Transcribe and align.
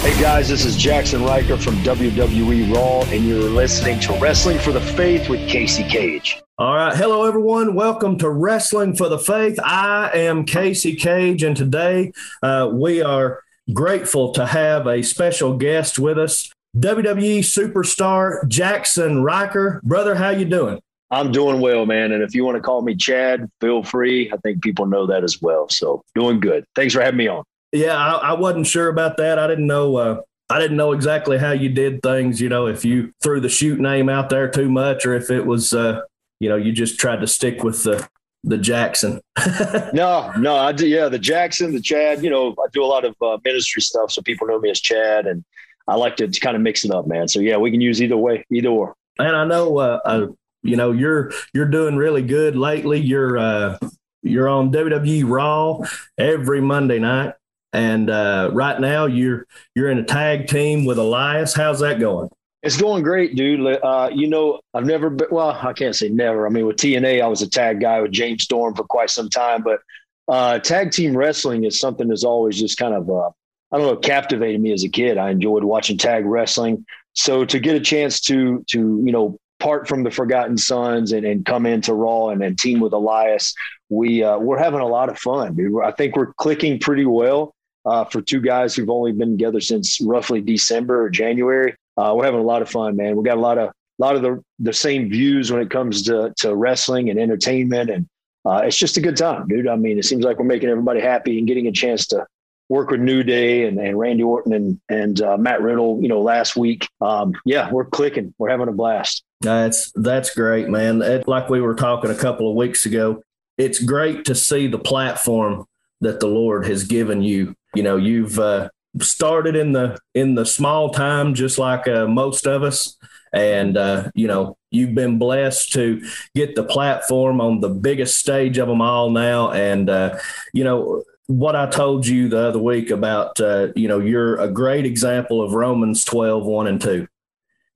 Hey 0.00 0.18
guys, 0.20 0.48
this 0.48 0.64
is 0.64 0.76
Jaxson 0.76 1.26
Ryker 1.26 1.56
from 1.56 1.74
WWE 1.78 2.72
Raw, 2.72 3.02
and 3.10 3.26
you're 3.26 3.50
listening 3.50 3.98
to 4.00 4.12
Wrestling 4.20 4.56
for 4.60 4.70
the 4.70 4.80
Faith 4.80 5.28
with 5.28 5.48
Casey 5.48 5.82
Cage. 5.82 6.40
All 6.56 6.76
right. 6.76 6.96
Hello, 6.96 7.24
everyone. 7.24 7.74
Welcome 7.74 8.16
to 8.18 8.30
Wrestling 8.30 8.94
for 8.94 9.08
the 9.08 9.18
Faith. 9.18 9.58
I 9.62 10.10
am 10.14 10.44
Casey 10.44 10.94
Cage, 10.94 11.42
and 11.42 11.56
today 11.56 12.12
uh, 12.44 12.70
we 12.72 13.02
are 13.02 13.42
grateful 13.74 14.32
to 14.34 14.46
have 14.46 14.86
a 14.86 15.02
special 15.02 15.56
guest 15.56 15.98
with 15.98 16.16
us, 16.16 16.48
WWE 16.76 17.40
superstar 17.40 18.44
Jaxson 18.44 19.24
Ryker. 19.24 19.80
Brother, 19.82 20.14
how 20.14 20.30
you 20.30 20.44
doing? 20.44 20.80
I'm 21.10 21.32
doing 21.32 21.60
well, 21.60 21.86
man. 21.86 22.12
And 22.12 22.22
if 22.22 22.36
you 22.36 22.44
want 22.44 22.54
to 22.54 22.62
call 22.62 22.82
me 22.82 22.94
Chad, 22.94 23.50
feel 23.60 23.82
free. 23.82 24.30
I 24.32 24.36
think 24.38 24.62
people 24.62 24.86
know 24.86 25.06
that 25.06 25.24
as 25.24 25.42
well. 25.42 25.68
So 25.70 26.02
doing 26.14 26.38
good. 26.38 26.64
Thanks 26.76 26.94
for 26.94 27.00
having 27.00 27.18
me 27.18 27.26
on. 27.26 27.42
Yeah, 27.72 27.96
I, 27.96 28.30
I 28.30 28.32
wasn't 28.32 28.66
sure 28.66 28.88
about 28.88 29.16
that. 29.18 29.38
I 29.38 29.46
didn't 29.46 29.66
know. 29.66 29.96
Uh, 29.96 30.20
I 30.50 30.58
didn't 30.58 30.78
know 30.78 30.92
exactly 30.92 31.36
how 31.38 31.52
you 31.52 31.68
did 31.68 32.02
things. 32.02 32.40
You 32.40 32.48
know, 32.48 32.66
if 32.66 32.84
you 32.84 33.12
threw 33.22 33.40
the 33.40 33.48
shoot 33.48 33.78
name 33.78 34.08
out 34.08 34.30
there 34.30 34.48
too 34.48 34.70
much, 34.70 35.04
or 35.04 35.14
if 35.14 35.30
it 35.30 35.44
was 35.44 35.74
uh, 35.74 36.00
you 36.40 36.48
know, 36.48 36.56
you 36.56 36.72
just 36.72 36.98
tried 36.98 37.20
to 37.20 37.26
stick 37.26 37.62
with 37.62 37.82
the 37.82 38.06
the 38.44 38.56
Jaxson. 38.56 39.20
no, 39.92 40.32
no, 40.38 40.56
I 40.56 40.72
do. 40.72 40.86
Yeah, 40.86 41.08
the 41.08 41.18
Jaxson, 41.18 41.72
the 41.72 41.80
Chad. 41.80 42.22
You 42.22 42.30
know, 42.30 42.52
I 42.52 42.68
do 42.72 42.82
a 42.82 42.86
lot 42.86 43.04
of 43.04 43.14
uh, 43.20 43.38
ministry 43.44 43.82
stuff, 43.82 44.10
so 44.10 44.22
people 44.22 44.46
know 44.46 44.58
me 44.60 44.70
as 44.70 44.80
Chad, 44.80 45.26
and 45.26 45.44
I 45.86 45.96
like 45.96 46.16
to 46.16 46.28
kind 46.28 46.56
of 46.56 46.62
mix 46.62 46.84
it 46.84 46.90
up, 46.90 47.06
man. 47.06 47.28
So 47.28 47.40
yeah, 47.40 47.56
we 47.56 47.70
can 47.70 47.80
use 47.80 48.00
either 48.00 48.16
way, 48.16 48.44
either 48.50 48.68
or. 48.68 48.94
And 49.18 49.36
I 49.36 49.44
know, 49.44 49.78
uh, 49.78 50.00
uh, 50.04 50.26
you 50.62 50.76
know, 50.76 50.92
you're 50.92 51.32
you're 51.52 51.66
doing 51.66 51.96
really 51.96 52.22
good 52.22 52.56
lately. 52.56 53.00
You're 53.00 53.36
uh, 53.36 53.78
you're 54.22 54.48
on 54.48 54.70
WWE 54.70 55.24
Raw 55.26 55.80
every 56.16 56.60
Monday 56.60 57.00
night, 57.00 57.34
and 57.72 58.10
uh, 58.10 58.50
right 58.52 58.80
now 58.80 59.06
you're 59.06 59.46
you're 59.74 59.90
in 59.90 59.98
a 59.98 60.04
tag 60.04 60.46
team 60.48 60.84
with 60.84 60.98
Elias. 60.98 61.54
How's 61.54 61.80
that 61.80 62.00
going? 62.00 62.30
It's 62.62 62.80
going 62.80 63.04
great, 63.04 63.36
dude. 63.36 63.60
Uh, 63.82 64.10
you 64.12 64.26
know, 64.26 64.60
I've 64.74 64.84
never 64.84 65.10
been, 65.10 65.28
well, 65.30 65.50
I 65.50 65.72
can't 65.72 65.94
say 65.94 66.08
never. 66.08 66.44
I 66.44 66.50
mean, 66.50 66.66
with 66.66 66.76
TNA, 66.76 67.22
I 67.22 67.28
was 67.28 67.40
a 67.40 67.48
tag 67.48 67.80
guy 67.80 68.00
with 68.00 68.10
James 68.10 68.42
Storm 68.42 68.74
for 68.74 68.82
quite 68.82 69.10
some 69.10 69.28
time, 69.28 69.62
but 69.62 69.80
uh, 70.26 70.58
tag 70.58 70.90
team 70.90 71.16
wrestling 71.16 71.64
is 71.64 71.78
something 71.78 72.08
that's 72.08 72.24
always 72.24 72.58
just 72.58 72.76
kind 72.76 72.94
of, 72.94 73.08
uh, 73.08 73.28
I 73.70 73.78
don't 73.78 73.86
know, 73.86 73.96
captivated 73.96 74.60
me 74.60 74.72
as 74.72 74.82
a 74.82 74.88
kid. 74.88 75.18
I 75.18 75.30
enjoyed 75.30 75.62
watching 75.62 75.98
tag 75.98 76.26
wrestling. 76.26 76.84
So 77.12 77.44
to 77.44 77.60
get 77.60 77.76
a 77.76 77.80
chance 77.80 78.20
to, 78.22 78.64
to, 78.70 79.02
you 79.04 79.12
know, 79.12 79.38
part 79.60 79.86
from 79.86 80.02
the 80.02 80.10
Forgotten 80.10 80.58
Sons 80.58 81.12
and, 81.12 81.24
and 81.24 81.44
come 81.44 81.64
into 81.64 81.94
Raw 81.94 82.28
and 82.28 82.40
then 82.40 82.56
team 82.56 82.80
with 82.80 82.92
Elias, 82.92 83.54
we, 83.88 84.24
uh, 84.24 84.36
we're 84.38 84.58
having 84.58 84.80
a 84.80 84.86
lot 84.86 85.08
of 85.08 85.18
fun, 85.18 85.54
dude. 85.54 85.82
I 85.84 85.92
think 85.92 86.16
we're 86.16 86.34
clicking 86.34 86.80
pretty 86.80 87.06
well. 87.06 87.54
Uh, 87.88 88.04
for 88.04 88.20
two 88.20 88.40
guys 88.40 88.76
who've 88.76 88.90
only 88.90 89.12
been 89.12 89.30
together 89.30 89.60
since 89.60 90.00
roughly 90.00 90.40
December 90.40 91.02
or 91.02 91.08
January 91.08 91.74
uh, 91.98 92.14
we're 92.14 92.24
having 92.24 92.40
a 92.40 92.44
lot 92.44 92.62
of 92.62 92.70
fun, 92.70 92.96
man. 92.96 93.16
We 93.16 93.24
got 93.24 93.36
a 93.36 93.40
lot 93.40 93.58
of 93.58 93.68
a 93.68 93.72
lot 93.98 94.14
of 94.14 94.22
the 94.22 94.42
the 94.60 94.72
same 94.72 95.10
views 95.10 95.50
when 95.50 95.60
it 95.60 95.68
comes 95.68 96.02
to 96.04 96.32
to 96.38 96.54
wrestling 96.54 97.10
and 97.10 97.18
entertainment, 97.18 97.90
and 97.90 98.06
uh, 98.44 98.62
it's 98.64 98.76
just 98.76 98.96
a 98.96 99.00
good 99.00 99.16
time, 99.16 99.48
dude. 99.48 99.66
I 99.66 99.74
mean, 99.74 99.98
it 99.98 100.04
seems 100.04 100.24
like 100.24 100.38
we're 100.38 100.44
making 100.44 100.68
everybody 100.68 101.00
happy 101.00 101.38
and 101.38 101.46
getting 101.48 101.66
a 101.66 101.72
chance 101.72 102.06
to 102.08 102.24
work 102.68 102.90
with 102.90 103.00
New 103.00 103.24
Day 103.24 103.64
and, 103.64 103.80
and 103.80 103.98
Randy 103.98 104.22
Orton 104.22 104.52
and 104.52 104.80
and 104.88 105.20
uh, 105.20 105.36
Matt 105.36 105.60
Riddle, 105.60 106.00
you 106.00 106.06
know, 106.06 106.20
last 106.20 106.54
week. 106.54 106.88
Um, 107.00 107.34
yeah, 107.44 107.68
we're 107.72 107.84
clicking. 107.84 108.32
We're 108.38 108.50
having 108.50 108.68
a 108.68 108.72
blast. 108.72 109.24
That's 109.40 109.90
that's 109.96 110.32
great, 110.32 110.68
man. 110.68 111.02
It, 111.02 111.26
like 111.26 111.50
we 111.50 111.60
were 111.60 111.74
talking 111.74 112.12
a 112.12 112.16
couple 112.16 112.48
of 112.48 112.54
weeks 112.54 112.86
ago, 112.86 113.22
it's 113.56 113.82
great 113.82 114.24
to 114.26 114.36
see 114.36 114.68
the 114.68 114.78
platform 114.78 115.66
that 116.00 116.20
the 116.20 116.28
Lord 116.28 116.64
has 116.66 116.84
given 116.84 117.22
you. 117.22 117.56
You 117.74 117.82
know, 117.82 117.96
you've 117.96 118.38
uh, 118.38 118.70
started 119.00 119.56
in 119.56 119.72
the 119.72 119.98
in 120.14 120.34
the 120.34 120.46
small 120.46 120.90
time, 120.90 121.34
just 121.34 121.58
like 121.58 121.86
uh, 121.86 122.06
most 122.06 122.46
of 122.46 122.62
us, 122.62 122.96
and 123.32 123.76
uh, 123.76 124.10
you 124.14 124.26
know 124.26 124.56
you've 124.70 124.94
been 124.94 125.18
blessed 125.18 125.72
to 125.72 126.02
get 126.34 126.54
the 126.54 126.64
platform 126.64 127.40
on 127.40 127.60
the 127.60 127.68
biggest 127.68 128.18
stage 128.18 128.58
of 128.58 128.68
them 128.68 128.80
all 128.80 129.10
now, 129.10 129.50
and 129.52 129.90
uh, 129.90 130.18
you 130.52 130.64
know 130.64 131.04
what 131.26 131.54
I 131.54 131.66
told 131.66 132.06
you 132.06 132.28
the 132.28 132.48
other 132.48 132.58
week 132.58 132.90
about 132.90 133.40
uh, 133.40 133.68
you 133.76 133.88
know 133.88 134.00
you're 134.00 134.36
a 134.36 134.48
great 134.48 134.86
example 134.86 135.42
of 135.42 135.52
Romans 135.52 136.04
12, 136.04 136.44
1 136.44 136.66
and 136.66 136.80
2 136.80 137.08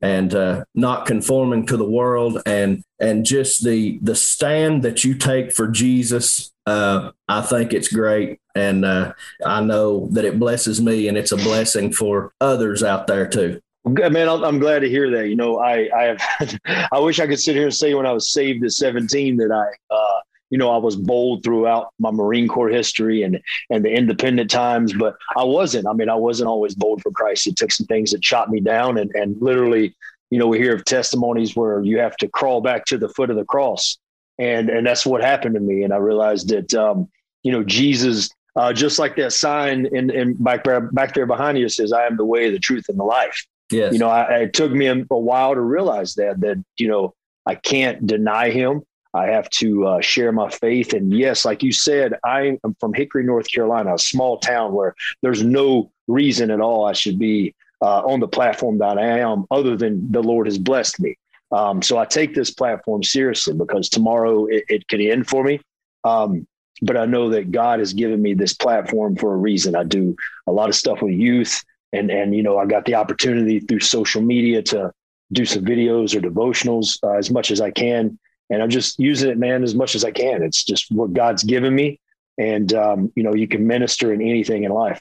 and 0.02 0.34
uh, 0.34 0.64
not 0.74 1.06
conforming 1.06 1.64
to 1.66 1.76
the 1.76 1.88
world 1.88 2.42
and 2.44 2.82
and 3.02 3.26
just 3.26 3.64
the 3.64 3.98
the 4.00 4.14
stand 4.14 4.82
that 4.84 5.04
you 5.04 5.14
take 5.14 5.52
for 5.52 5.68
Jesus 5.68 6.52
uh, 6.64 7.10
I 7.28 7.42
think 7.42 7.72
it's 7.72 7.88
great 7.88 8.38
and 8.54 8.84
uh, 8.84 9.12
I 9.44 9.60
know 9.60 10.08
that 10.12 10.24
it 10.24 10.38
blesses 10.38 10.80
me 10.80 11.08
and 11.08 11.18
it's 11.18 11.32
a 11.32 11.36
blessing 11.36 11.92
for 11.92 12.32
others 12.40 12.82
out 12.82 13.06
there 13.06 13.26
too 13.26 13.60
man 13.84 14.28
I'm 14.28 14.60
glad 14.60 14.78
to 14.80 14.88
hear 14.88 15.10
that 15.10 15.28
you 15.28 15.36
know 15.36 15.58
I 15.58 15.88
I 15.94 16.16
have 16.38 16.60
I 16.92 16.98
wish 17.00 17.18
I 17.18 17.26
could 17.26 17.40
sit 17.40 17.56
here 17.56 17.64
and 17.64 17.74
say 17.74 17.94
when 17.94 18.06
I 18.06 18.12
was 18.12 18.32
saved 18.32 18.64
at 18.64 18.72
17 18.72 19.36
that 19.38 19.50
I 19.52 19.94
uh, 19.94 20.20
you 20.52 20.58
know, 20.58 20.70
I 20.70 20.76
was 20.76 20.96
bold 20.96 21.42
throughout 21.42 21.94
my 21.98 22.10
Marine 22.10 22.46
Corps 22.46 22.68
history 22.68 23.22
and 23.22 23.40
and 23.70 23.82
the 23.82 23.90
independent 23.90 24.50
times, 24.50 24.92
but 24.92 25.16
I 25.34 25.44
wasn't. 25.44 25.88
I 25.88 25.94
mean, 25.94 26.10
I 26.10 26.14
wasn't 26.14 26.48
always 26.50 26.74
bold 26.74 27.00
for 27.00 27.10
Christ. 27.10 27.46
It 27.46 27.56
took 27.56 27.72
some 27.72 27.86
things 27.86 28.10
that 28.10 28.22
shot 28.22 28.50
me 28.50 28.60
down, 28.60 28.98
and 28.98 29.10
and 29.14 29.34
literally, 29.40 29.96
you 30.32 30.38
know, 30.38 30.46
we 30.46 30.56
hear 30.56 30.74
of 30.74 30.86
testimonies 30.86 31.54
where 31.54 31.82
you 31.82 31.98
have 31.98 32.16
to 32.16 32.26
crawl 32.26 32.62
back 32.62 32.86
to 32.86 32.96
the 32.96 33.10
foot 33.10 33.28
of 33.28 33.36
the 33.36 33.44
cross, 33.44 33.98
and 34.38 34.70
and 34.70 34.86
that's 34.86 35.04
what 35.04 35.20
happened 35.20 35.56
to 35.56 35.60
me. 35.60 35.82
And 35.82 35.92
I 35.92 35.98
realized 35.98 36.48
that, 36.48 36.72
um, 36.72 37.06
you 37.42 37.52
know, 37.52 37.62
Jesus, 37.62 38.30
uh, 38.56 38.72
just 38.72 38.98
like 38.98 39.14
that 39.16 39.34
sign 39.34 39.84
in 39.94 40.08
in 40.08 40.42
back 40.42 40.64
there, 40.64 40.80
back 40.80 41.12
there 41.12 41.26
behind 41.26 41.58
you 41.58 41.68
says, 41.68 41.92
"I 41.92 42.06
am 42.06 42.16
the 42.16 42.24
way, 42.24 42.48
the 42.48 42.58
truth, 42.58 42.86
and 42.88 42.98
the 42.98 43.04
life." 43.04 43.44
Yes. 43.70 43.92
You 43.92 43.98
know, 43.98 44.08
I, 44.08 44.44
it 44.44 44.54
took 44.54 44.72
me 44.72 44.86
a, 44.86 45.04
a 45.10 45.18
while 45.18 45.52
to 45.52 45.60
realize 45.60 46.14
that 46.14 46.40
that 46.40 46.64
you 46.78 46.88
know 46.88 47.12
I 47.44 47.54
can't 47.54 48.06
deny 48.06 48.48
Him. 48.48 48.84
I 49.12 49.26
have 49.26 49.50
to 49.50 49.86
uh, 49.86 50.00
share 50.00 50.32
my 50.32 50.48
faith. 50.48 50.94
And 50.94 51.12
yes, 51.12 51.44
like 51.44 51.62
you 51.62 51.72
said, 51.72 52.14
I 52.24 52.56
am 52.64 52.74
from 52.80 52.94
Hickory, 52.94 53.24
North 53.24 53.52
Carolina, 53.52 53.96
a 53.96 53.98
small 53.98 54.38
town 54.38 54.72
where 54.72 54.94
there's 55.20 55.42
no 55.42 55.92
reason 56.08 56.50
at 56.50 56.62
all 56.62 56.86
I 56.86 56.94
should 56.94 57.18
be 57.18 57.54
uh, 57.82 58.02
on 58.02 58.20
the 58.20 58.28
platform 58.28 58.78
that 58.78 58.98
I 58.98 59.18
am, 59.18 59.44
other 59.50 59.76
than 59.76 60.10
the 60.10 60.22
Lord 60.22 60.46
has 60.46 60.58
blessed 60.58 61.00
me. 61.00 61.16
Um, 61.50 61.82
so 61.82 61.98
I 61.98 62.06
take 62.06 62.34
this 62.34 62.50
platform 62.50 63.02
seriously 63.02 63.54
because 63.54 63.88
tomorrow 63.88 64.46
it, 64.46 64.64
it 64.68 64.88
could 64.88 65.00
end 65.00 65.28
for 65.28 65.44
me. 65.44 65.60
Um, 66.04 66.46
but 66.80 66.96
I 66.96 67.04
know 67.04 67.28
that 67.30 67.52
God 67.52 67.78
has 67.78 67.92
given 67.92 68.22
me 68.22 68.34
this 68.34 68.54
platform 68.54 69.16
for 69.16 69.34
a 69.34 69.36
reason. 69.36 69.76
I 69.76 69.84
do 69.84 70.16
a 70.46 70.52
lot 70.52 70.68
of 70.68 70.74
stuff 70.74 71.02
with 71.02 71.14
youth, 71.14 71.62
and 71.92 72.10
and 72.10 72.34
you 72.34 72.42
know 72.42 72.58
I 72.58 72.66
got 72.66 72.86
the 72.86 72.94
opportunity 72.94 73.60
through 73.60 73.80
social 73.80 74.22
media 74.22 74.62
to 74.62 74.92
do 75.32 75.44
some 75.44 75.64
videos 75.64 76.14
or 76.14 76.20
devotionals 76.20 76.98
uh, 77.04 77.16
as 77.18 77.30
much 77.30 77.50
as 77.50 77.60
I 77.60 77.70
can 77.70 78.18
and 78.52 78.62
I'm 78.62 78.68
just 78.68 78.98
using 78.98 79.30
it, 79.30 79.38
man, 79.38 79.62
as 79.62 79.74
much 79.74 79.94
as 79.94 80.04
I 80.04 80.10
can. 80.10 80.42
It's 80.42 80.62
just 80.62 80.92
what 80.92 81.14
God's 81.14 81.42
given 81.42 81.74
me, 81.74 81.98
and 82.36 82.72
um, 82.74 83.10
you 83.16 83.22
know, 83.22 83.34
you 83.34 83.48
can 83.48 83.66
minister 83.66 84.12
in 84.12 84.20
anything 84.20 84.64
in 84.64 84.72
life. 84.72 85.00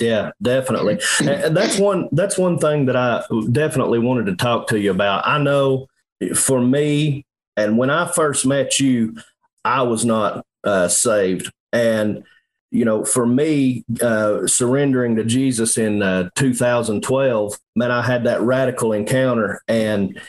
Yeah, 0.00 0.32
definitely. 0.42 1.00
and 1.20 1.56
that's 1.56 1.78
one. 1.78 2.08
That's 2.12 2.36
one 2.36 2.58
thing 2.58 2.86
that 2.86 2.96
I 2.96 3.22
definitely 3.52 3.98
wanted 3.98 4.26
to 4.26 4.36
talk 4.36 4.68
to 4.68 4.80
you 4.80 4.90
about. 4.90 5.26
I 5.26 5.38
know 5.38 5.86
for 6.34 6.60
me, 6.60 7.26
and 7.56 7.78
when 7.78 7.90
I 7.90 8.10
first 8.10 8.44
met 8.44 8.80
you, 8.80 9.16
I 9.64 9.82
was 9.82 10.04
not 10.04 10.44
uh, 10.64 10.88
saved, 10.88 11.52
and 11.72 12.24
you 12.70 12.84
know, 12.84 13.04
for 13.04 13.24
me, 13.24 13.84
uh, 14.02 14.48
surrendering 14.48 15.14
to 15.14 15.22
Jesus 15.22 15.78
in 15.78 16.02
uh, 16.02 16.28
2012, 16.34 17.56
man, 17.76 17.92
I 17.92 18.02
had 18.02 18.24
that 18.24 18.40
radical 18.40 18.92
encounter. 18.92 19.62
And 19.68 20.20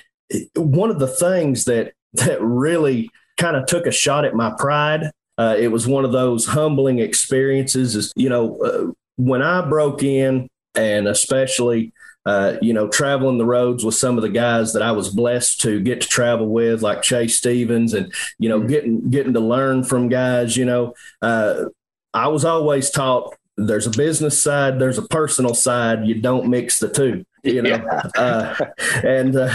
one 0.55 0.91
of 0.91 0.99
the 0.99 1.07
things 1.07 1.65
that 1.65 1.93
that 2.13 2.41
really 2.41 3.09
kind 3.37 3.55
of 3.55 3.65
took 3.65 3.85
a 3.85 3.91
shot 3.91 4.25
at 4.25 4.35
my 4.35 4.53
pride. 4.57 5.11
Uh, 5.37 5.55
it 5.57 5.67
was 5.67 5.87
one 5.87 6.05
of 6.05 6.11
those 6.11 6.45
humbling 6.45 6.99
experiences. 6.99 7.95
Is 7.95 8.13
you 8.15 8.29
know 8.29 8.57
uh, 8.61 8.91
when 9.17 9.41
I 9.41 9.67
broke 9.67 10.03
in, 10.03 10.49
and 10.75 11.07
especially 11.07 11.93
uh, 12.25 12.57
you 12.61 12.73
know 12.73 12.87
traveling 12.87 13.37
the 13.37 13.45
roads 13.45 13.83
with 13.83 13.95
some 13.95 14.17
of 14.17 14.21
the 14.21 14.29
guys 14.29 14.73
that 14.73 14.81
I 14.81 14.91
was 14.91 15.09
blessed 15.09 15.61
to 15.61 15.79
get 15.79 16.01
to 16.01 16.07
travel 16.07 16.47
with, 16.47 16.81
like 16.81 17.01
Chase 17.01 17.37
Stevens, 17.37 17.93
and 17.93 18.13
you 18.39 18.49
know 18.49 18.59
mm-hmm. 18.59 18.67
getting 18.67 19.09
getting 19.09 19.33
to 19.33 19.39
learn 19.39 19.83
from 19.83 20.09
guys. 20.09 20.57
You 20.57 20.65
know, 20.65 20.93
uh, 21.21 21.65
I 22.13 22.27
was 22.27 22.45
always 22.45 22.89
taught 22.89 23.35
there's 23.57 23.87
a 23.87 23.91
business 23.91 24.41
side, 24.41 24.79
there's 24.79 24.97
a 24.97 25.07
personal 25.07 25.53
side. 25.53 26.05
You 26.05 26.21
don't 26.21 26.49
mix 26.49 26.79
the 26.79 26.89
two 26.89 27.25
you 27.45 27.61
know 27.61 27.69
yeah. 27.69 28.01
uh, 28.17 28.55
and 29.03 29.35
uh, 29.35 29.53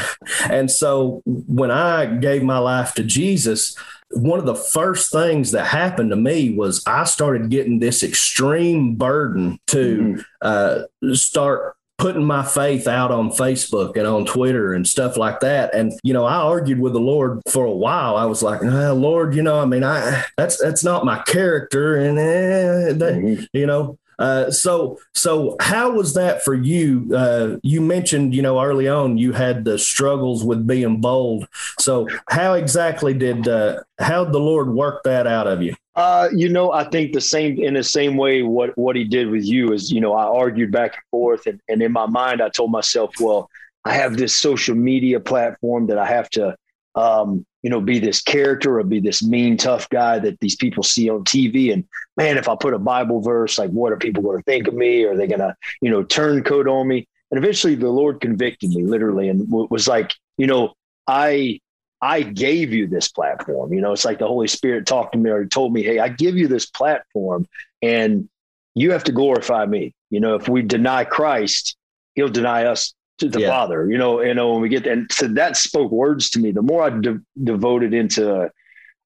and 0.49 0.71
so 0.71 1.23
when 1.27 1.71
i 1.71 2.07
gave 2.07 2.43
my 2.43 2.59
life 2.59 2.95
to 2.95 3.03
jesus 3.03 3.77
one 4.13 4.39
of 4.39 4.47
the 4.47 4.55
first 4.55 5.13
things 5.13 5.53
that 5.53 5.67
happened 5.67 6.11
to 6.11 6.17
me 6.17 6.55
was 6.55 6.83
i 6.87 7.05
started 7.05 7.51
getting 7.51 7.79
this 7.79 8.03
extreme 8.03 8.95
burden 8.95 9.59
to 9.67 9.99
mm-hmm. 9.99 10.21
uh, 10.43 11.15
start 11.15 11.77
putting 12.01 12.25
my 12.25 12.43
faith 12.43 12.89
out 12.89 13.11
on 13.11 13.29
Facebook 13.29 13.95
and 13.97 14.07
on 14.07 14.25
Twitter 14.25 14.73
and 14.73 14.89
stuff 14.89 15.19
like 15.19 15.41
that. 15.41 15.75
And 15.75 15.93
you 16.03 16.15
know, 16.15 16.25
I 16.25 16.37
argued 16.37 16.81
with 16.81 16.95
the 16.95 17.01
Lord 17.01 17.43
for 17.49 17.67
a 17.67 17.71
while. 17.71 18.17
I 18.17 18.25
was 18.25 18.43
like, 18.43 18.63
"Lord, 18.63 19.35
you 19.35 19.43
know, 19.43 19.61
I 19.61 19.67
mean, 19.67 19.85
I 19.85 20.25
that's 20.37 20.57
that's 20.57 20.83
not 20.83 21.05
my 21.05 21.19
character," 21.23 21.97
and 21.97 22.19
eh, 22.19 22.93
that, 22.95 23.15
mm-hmm. 23.15 23.45
you 23.53 23.67
know, 23.67 23.99
Uh, 24.21 24.51
so, 24.51 24.99
so 25.15 25.57
how 25.61 25.91
was 25.91 26.13
that 26.15 26.45
for 26.45 26.55
you? 26.55 27.11
Uh, 27.15 27.57
you 27.63 27.81
mentioned, 27.81 28.35
you 28.35 28.43
know, 28.43 28.63
early 28.63 28.87
on 28.87 29.17
you 29.17 29.33
had 29.33 29.65
the 29.65 29.79
struggles 29.79 30.45
with 30.45 30.67
being 30.67 31.01
bold. 31.01 31.49
So, 31.79 32.07
how 32.29 32.53
exactly 32.53 33.15
did 33.15 33.49
uh, 33.49 33.83
how 33.99 34.25
the 34.27 34.39
Lord 34.39 34.69
work 34.69 35.03
that 35.05 35.27
out 35.27 35.47
of 35.47 35.63
you? 35.63 35.75
Uh, 35.97 36.29
you 36.35 36.51
know, 36.51 36.71
I 36.71 36.85
think 36.85 37.13
the 37.13 37.21
same 37.21 37.59
in 37.59 37.75
the 37.75 37.83
same 37.83 38.17
way 38.17 38.43
what 38.43 38.77
what 38.77 38.95
He 38.95 39.05
did 39.05 39.31
with 39.31 39.45
you 39.45 39.73
is, 39.73 39.91
you 39.91 40.01
know, 40.01 40.13
I 40.13 40.25
argued 40.25 40.71
back 40.71 40.95
and 40.95 41.03
forth, 41.11 41.47
and, 41.47 41.59
and 41.69 41.83
in 41.83 41.91
my 41.91 42.07
mind, 42.07 42.43
I 42.43 42.51
told 42.51 42.71
myself, 42.71 43.15
well, 43.21 43.49
I 43.87 43.95
have 43.95 44.17
this 44.17 44.37
social 44.37 44.75
media 44.75 45.19
platform 45.19 45.87
that 45.87 45.99
I 45.99 46.07
have 46.07 46.29
to 46.31 46.57
um, 46.95 47.47
you 47.63 47.71
know, 47.71 47.81
be 47.81 47.99
this 47.99 48.23
character 48.23 48.79
or 48.79 48.85
be 48.85 49.01
this 49.01 49.23
mean, 49.23 49.57
tough 49.57 49.89
guy 49.91 50.19
that 50.19 50.41
these 50.41 50.57
people 50.57 50.83
see 50.83 51.11
on 51.11 51.25
TV. 51.25 51.73
And 51.73 51.85
man, 52.17 52.39
if 52.39 52.49
I 52.49 52.57
put 52.57 52.75
a 52.75 52.79
Bible 52.79 53.21
verse, 53.21 53.59
like 53.59 53.71
what 53.71 53.93
are 53.93 53.97
people 53.97 54.23
going 54.23 54.39
to 54.39 54.45
think 54.45 54.67
of 54.67 54.75
me? 54.75 55.05
Are 55.05 55.17
they 55.17 55.27
going 55.27 55.41
to, 55.41 55.55
you 55.83 55.91
know, 55.91 56.03
turn 56.03 56.43
coat 56.43 56.67
on 56.67 56.89
me? 56.89 57.07
And 57.31 57.39
eventually 57.39 57.75
the 57.75 57.91
Lord 57.91 58.21
convicted 58.21 58.71
me 58.71 58.85
literally 58.85 59.29
and 59.29 59.47
was 59.49 59.87
like, 59.87 60.15
you 60.37 60.47
know, 60.47 60.75
I, 61.07 61.61
I 62.03 62.23
gave 62.23 62.73
you 62.73 62.87
this 62.87 63.09
platform. 63.09 63.73
You 63.73 63.83
know, 63.83 63.93
it's 63.93 64.05
like 64.05 64.19
the 64.19 64.27
Holy 64.27 64.49
Spirit 64.49 64.87
talked 64.87 65.13
to 65.13 65.19
me 65.19 65.31
or 65.31 65.45
told 65.45 65.73
me, 65.73 65.83
Hey, 65.83 65.99
I 65.99 66.09
give 66.09 66.37
you 66.37 66.49
this 66.49 66.67
platform 66.67 67.47
and 67.83 68.29
you 68.75 68.93
have 68.93 69.05
to 69.05 69.13
glorify 69.13 69.67
me. 69.67 69.95
You 70.09 70.21
know, 70.21 70.35
if 70.35 70.49
we 70.49 70.63
deny 70.63 71.05
Christ, 71.05 71.77
he'll 72.15 72.29
deny 72.29 72.65
us 72.65 72.95
to 73.21 73.29
the 73.29 73.41
yeah. 73.41 73.49
Father. 73.49 73.89
You 73.91 73.99
know, 73.99 74.21
you 74.21 74.35
know 74.35 74.53
when 74.53 74.63
we 74.63 74.69
get 74.69 74.85
there, 74.85 74.93
and 74.93 75.11
so 75.11 75.29
that 75.29 75.57
spoke 75.57 75.93
words 75.93 76.31
to 76.31 76.41
me. 76.41 76.51
The 76.51 76.63
more 76.63 76.83
I 76.83 76.91
de- 76.91 77.21
devoted 77.43 77.95
into 77.95 78.51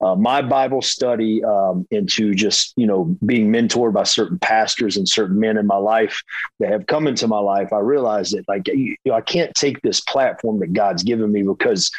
uh, 0.00 0.14
my 0.16 0.42
Bible 0.42 0.82
study, 0.82 1.44
um, 1.44 1.86
into 1.90 2.34
just 2.34 2.72
you 2.76 2.86
know 2.86 3.16
being 3.24 3.52
mentored 3.52 3.92
by 3.92 4.04
certain 4.04 4.38
pastors 4.38 4.96
and 4.96 5.08
certain 5.08 5.38
men 5.38 5.56
in 5.56 5.66
my 5.66 5.76
life 5.76 6.22
that 6.60 6.70
have 6.70 6.86
come 6.86 7.06
into 7.06 7.28
my 7.28 7.38
life, 7.38 7.72
I 7.72 7.78
realized 7.78 8.36
that 8.36 8.48
like 8.48 8.66
you 8.68 8.96
know, 9.04 9.14
I 9.14 9.20
can't 9.20 9.54
take 9.54 9.80
this 9.82 10.00
platform 10.00 10.60
that 10.60 10.72
God's 10.72 11.02
given 11.02 11.30
me 11.30 11.42
because 11.42 11.90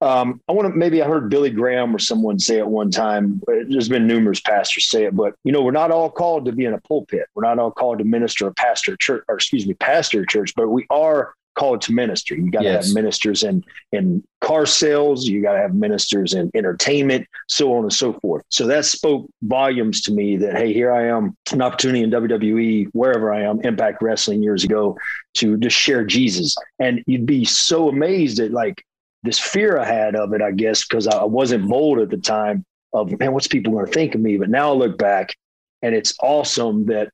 um, 0.00 0.40
I 0.48 0.52
want 0.52 0.72
to 0.72 0.78
maybe 0.78 1.02
I 1.02 1.08
heard 1.08 1.28
Billy 1.28 1.50
Graham 1.50 1.94
or 1.94 1.98
someone 1.98 2.38
say 2.38 2.58
it 2.58 2.66
one 2.66 2.90
time. 2.90 3.42
There's 3.46 3.88
been 3.88 4.06
numerous 4.06 4.40
pastors 4.40 4.88
say 4.88 5.04
it, 5.04 5.16
but 5.16 5.34
you 5.42 5.50
know, 5.50 5.62
we're 5.62 5.72
not 5.72 5.90
all 5.90 6.10
called 6.10 6.44
to 6.44 6.52
be 6.52 6.64
in 6.64 6.74
a 6.74 6.80
pulpit. 6.80 7.26
We're 7.34 7.42
not 7.42 7.58
all 7.58 7.72
called 7.72 7.98
to 7.98 8.04
minister 8.04 8.46
a 8.46 8.54
pastor 8.54 8.96
church, 8.96 9.24
or 9.28 9.34
excuse 9.34 9.66
me, 9.66 9.74
pastor 9.74 10.24
church, 10.24 10.54
but 10.54 10.68
we 10.68 10.86
are 10.90 11.34
called 11.58 11.80
to 11.82 11.92
ministry. 11.92 12.40
You 12.40 12.50
got 12.50 12.60
to 12.60 12.66
yes. 12.66 12.86
have 12.86 12.94
ministers 12.94 13.42
in 13.42 13.64
in 13.90 14.22
car 14.40 14.64
sales. 14.64 15.26
You 15.26 15.42
got 15.42 15.54
to 15.54 15.58
have 15.58 15.74
ministers 15.74 16.32
in 16.32 16.50
entertainment, 16.54 17.26
so 17.48 17.74
on 17.74 17.82
and 17.82 17.92
so 17.92 18.12
forth. 18.20 18.44
So 18.48 18.66
that 18.68 18.84
spoke 18.84 19.28
volumes 19.42 20.00
to 20.02 20.12
me 20.12 20.36
that 20.36 20.56
hey, 20.56 20.72
here 20.72 20.92
I 20.92 21.08
am, 21.08 21.36
an 21.52 21.60
opportunity 21.60 22.02
in 22.02 22.10
WWE, 22.10 22.90
wherever 22.92 23.32
I 23.32 23.42
am, 23.42 23.60
Impact 23.62 24.00
Wrestling 24.00 24.42
years 24.42 24.62
ago, 24.62 24.96
to 25.34 25.56
just 25.56 25.76
share 25.76 26.04
Jesus. 26.04 26.56
And 26.78 27.02
you'd 27.06 27.26
be 27.26 27.44
so 27.44 27.88
amazed 27.88 28.38
at 28.38 28.52
like 28.52 28.84
this 29.24 29.40
fear 29.40 29.78
I 29.78 29.84
had 29.84 30.14
of 30.14 30.32
it, 30.32 30.40
I 30.40 30.52
guess, 30.52 30.86
because 30.86 31.08
I 31.08 31.24
wasn't 31.24 31.68
bold 31.68 31.98
at 31.98 32.10
the 32.10 32.18
time. 32.18 32.64
Of 32.94 33.18
man, 33.18 33.32
what's 33.32 33.48
people 33.48 33.72
going 33.72 33.84
to 33.84 33.92
think 33.92 34.14
of 34.14 34.20
me? 34.20 34.38
But 34.38 34.48
now 34.48 34.70
I 34.70 34.74
look 34.74 34.96
back, 34.96 35.34
and 35.82 35.94
it's 35.94 36.14
awesome 36.22 36.86
that 36.86 37.10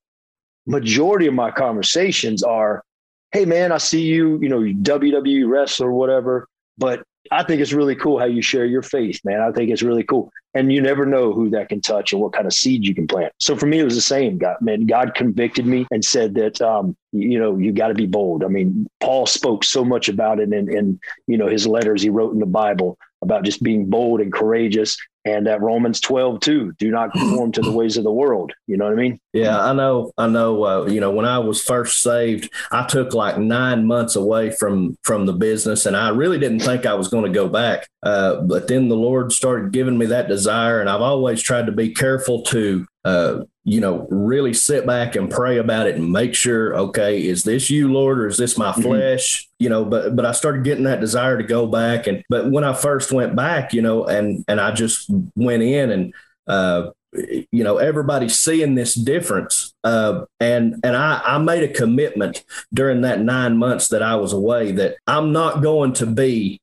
majority 0.67 1.27
of 1.27 1.35
my 1.35 1.51
conversations 1.51 2.43
are 2.43 2.85
hey 3.35 3.45
man, 3.45 3.73
I 3.73 3.79
see 3.79 4.03
you, 4.03 4.39
you 4.41 4.49
know, 4.49 4.61
WWE 4.61 5.49
wrestler, 5.49 5.89
or 5.89 5.93
whatever. 5.93 6.49
But 6.79 7.03
I 7.33 7.43
think 7.43 7.61
it's 7.61 7.73
really 7.73 7.97
cool 7.97 8.19
how 8.19 8.27
you 8.27 8.43
share 8.43 8.65
your 8.65 8.83
faith, 8.83 9.21
man. 9.25 9.41
I 9.41 9.51
think 9.51 9.71
it's 9.71 9.83
really 9.83 10.05
cool. 10.05 10.31
And 10.55 10.73
you 10.73 10.81
never 10.81 11.05
know 11.05 11.33
who 11.33 11.51
that 11.51 11.69
can 11.69 11.81
touch 11.81 12.13
and 12.13 12.23
what 12.23 12.33
kind 12.33 12.47
of 12.47 12.53
seed 12.53 12.87
you 12.87 12.95
can 12.95 13.09
plant. 13.09 13.33
So 13.41 13.57
for 13.57 13.67
me, 13.67 13.81
it 13.81 13.85
was 13.85 13.97
the 13.97 14.01
same. 14.01 14.39
God, 14.39 14.57
man, 14.61 14.87
God 14.87 15.17
convicted 15.17 15.67
me 15.67 15.85
and 15.91 16.05
said 16.05 16.35
that, 16.35 16.61
um, 16.63 16.97
you 17.11 17.41
know, 17.41 17.57
you 17.57 17.73
got 17.73 17.89
to 17.89 17.95
be 17.95 18.07
bold. 18.07 18.45
I 18.45 18.49
mean, 18.49 18.87
Paul 19.01 19.27
spoke 19.27 19.65
so 19.65 19.85
much 19.85 20.09
about 20.09 20.39
it 20.39 20.53
in, 20.53 20.73
in, 20.73 21.01
you 21.27 21.37
know, 21.37 21.49
his 21.49 21.67
letters 21.67 22.03
he 22.03 22.11
wrote 22.11 22.35
in 22.35 22.41
the 22.41 22.47
Bible 22.47 22.99
about 23.25 23.45
just 23.45 23.63
being 23.63 23.87
bold 23.91 24.21
and 24.21 24.33
courageous 24.33 24.97
and 25.25 25.47
that 25.47 25.63
Romans 25.63 26.01
12 26.01 26.41
too, 26.41 26.73
do 26.79 26.91
not 26.91 27.13
conform 27.13 27.51
to 27.53 27.63
the 27.63 27.73
ways 27.77 27.97
of 27.97 28.05
the 28.05 28.13
world. 28.13 28.53
You 28.67 28.77
know 28.77 28.85
what 28.85 28.93
I 28.93 28.97
mean? 28.97 29.19
Yeah, 29.33 29.59
I 29.59 29.73
know. 29.73 30.13
I 30.19 30.29
know. 30.29 30.65
Uh, 30.65 30.87
you 30.87 31.01
know, 31.01 31.11
when 31.11 31.25
I 31.25 31.39
was 31.39 31.63
first 31.63 32.01
saved, 32.01 32.51
I 32.71 32.87
took 32.87 33.15
like 33.15 33.39
nine 33.39 33.87
months 33.87 34.17
away 34.17 34.51
from 34.51 34.99
from 35.03 35.27
the 35.27 35.33
business, 35.33 35.87
and 35.87 35.97
I 35.97 36.11
really 36.11 36.39
didn't 36.39 36.61
think 36.61 36.85
I 36.85 36.95
was 36.95 37.09
going 37.09 37.25
to 37.25 37.31
go 37.31 37.49
back. 37.49 37.89
Uh, 38.03 38.43
but 38.43 38.69
then 38.69 38.89
the 38.89 38.97
Lord 38.97 39.33
started 39.33 39.73
giving 39.73 39.97
me 39.97 40.07
that 40.07 40.29
desire, 40.29 40.81
and 40.81 40.91
I've 40.91 41.01
always 41.01 41.41
tried 41.41 41.67
to 41.67 41.73
be 41.73 41.95
careful 41.95 42.43
to 42.43 42.87
uh, 43.05 43.41
you 43.65 43.81
know, 43.81 44.07
really 44.11 44.53
sit 44.53 44.87
back 44.87 45.17
and 45.17 45.31
pray 45.31 45.57
about 45.57 45.87
it 45.87 45.97
and 45.97 46.13
make 46.13 46.35
sure, 46.35 46.77
okay, 46.77 47.27
is 47.27 47.45
this 47.45 47.71
you, 47.71 47.91
Lord, 47.91 48.19
or 48.19 48.27
is 48.27 48.37
this 48.37 48.59
my 48.59 48.73
mm-hmm. 48.73 48.83
flesh? 48.83 49.49
You 49.59 49.71
know, 49.71 49.85
but 49.87 50.15
but 50.15 50.27
I 50.27 50.33
started 50.33 50.65
getting 50.65 50.85
that 50.85 51.01
desire 51.01 51.39
to 51.39 51.45
go 51.45 51.67
back. 51.67 52.07
And 52.07 52.23
but 52.29 52.51
when 52.51 52.63
I 52.63 52.75
first 52.75 53.11
went 53.11 53.35
back, 53.35 53.73
you 53.73 53.81
know, 53.81 54.05
and 54.05 54.45
and 54.49 54.61
I 54.61 54.73
just 54.73 55.11
went 55.35 55.63
in 55.63 55.91
and 55.91 56.15
uh 56.47 56.91
you 57.15 57.65
know 57.65 57.79
everybody's 57.79 58.39
seeing 58.39 58.75
this 58.75 58.95
difference 58.95 59.73
uh, 59.85 60.25
and 60.41 60.81
and 60.83 60.97
I, 60.97 61.21
I 61.25 61.39
made 61.39 61.63
a 61.63 61.73
commitment 61.73 62.45
during 62.73 63.03
that 63.03 63.21
nine 63.21 63.57
months 63.57 63.89
that 63.89 64.03
i 64.03 64.17
was 64.17 64.33
away 64.33 64.73
that 64.73 64.97
i'm 65.07 65.33
not 65.33 65.63
going 65.63 65.93
to 65.95 66.07
be 66.07 66.61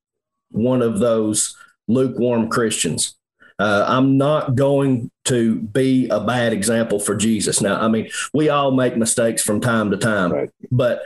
one 0.49 0.81
of 0.81 0.99
those 0.99 1.55
lukewarm 1.87 2.49
christians 2.49 3.15
uh, 3.61 3.85
I'm 3.87 4.17
not 4.17 4.55
going 4.55 5.11
to 5.25 5.55
be 5.55 6.09
a 6.09 6.19
bad 6.19 6.51
example 6.51 6.99
for 6.99 7.15
Jesus. 7.15 7.61
Now, 7.61 7.79
I 7.79 7.87
mean, 7.87 8.09
we 8.33 8.49
all 8.49 8.71
make 8.71 8.97
mistakes 8.97 9.43
from 9.43 9.61
time 9.61 9.91
to 9.91 9.97
time, 9.97 10.31
right. 10.33 10.49
but 10.71 11.03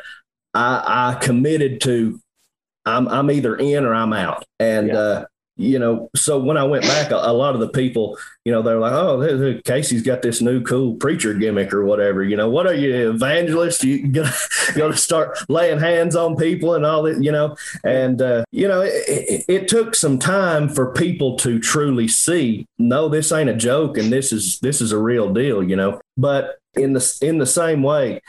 I, 0.54 1.16
I 1.16 1.19
committed 1.19 1.81
to 1.81 2.19
I'm, 2.86 3.07
I'm 3.07 3.31
either 3.31 3.56
in 3.56 3.84
or 3.84 3.94
I'm 3.94 4.13
out. 4.13 4.46
And, 4.60 4.88
yeah. 4.88 4.98
uh, 4.98 5.25
you 5.57 5.80
know, 5.80 6.10
so 6.16 6.38
when 6.38 6.57
I 6.57 6.63
went 6.63 6.84
back, 6.84 7.12
a, 7.12 7.16
a, 7.16 7.31
lot 7.31 7.54
of 7.54 7.62
the 7.62 7.69
people, 7.69 8.18
you 8.44 8.52
know, 8.52 8.62
they're 8.62 8.80
like, 8.80 8.92
"Oh, 8.92 9.62
Casey's 9.63 10.04
got 10.04 10.22
this 10.22 10.42
new 10.42 10.62
cool 10.62 10.96
preacher 10.96 11.34
gimmick 11.34 11.74
or 11.74 11.86
whatever." 11.86 12.24
You 12.24 12.36
know, 12.36 12.50
what 12.50 12.68
are 12.68 12.74
you, 12.74 13.12
evangelist? 13.12 13.84
You 13.84 14.07
gonna, 14.12 14.34
to 14.75 14.98
start 14.98 15.38
laying 15.48 15.80
hands 15.80 16.13
on 16.16 16.36
people 16.36 16.74
and 16.74 16.86
all 16.86 17.04
that, 17.04 17.24
you 17.24 17.31
know? 17.31 17.56
And 17.86 18.22
uh, 18.22 18.44
you 18.52 18.68
know, 18.68 18.81
it, 18.81 18.92
it, 19.07 19.46
it, 19.48 19.68
took 19.69 19.96
some 19.96 20.19
time 20.19 20.68
for 20.68 20.92
people 20.92 21.38
to 21.38 21.58
truly 21.60 22.10
see, 22.10 22.68
no, 22.78 23.08
this 23.08 23.31
ain't 23.31 23.50
a 23.50 23.56
joke, 23.56 23.98
and 23.98 24.12
this 24.12 24.34
is 24.34 24.60
this 24.60 24.81
is 24.81 24.92
a 24.92 25.00
real 25.00 25.34
deal, 25.34 25.63
you 25.63 25.78
know. 25.78 26.01
But 26.18 26.58
in 26.74 26.92
the 26.92 27.18
in 27.22 27.38
the 27.38 27.46
same 27.46 27.81
way, 27.81 28.22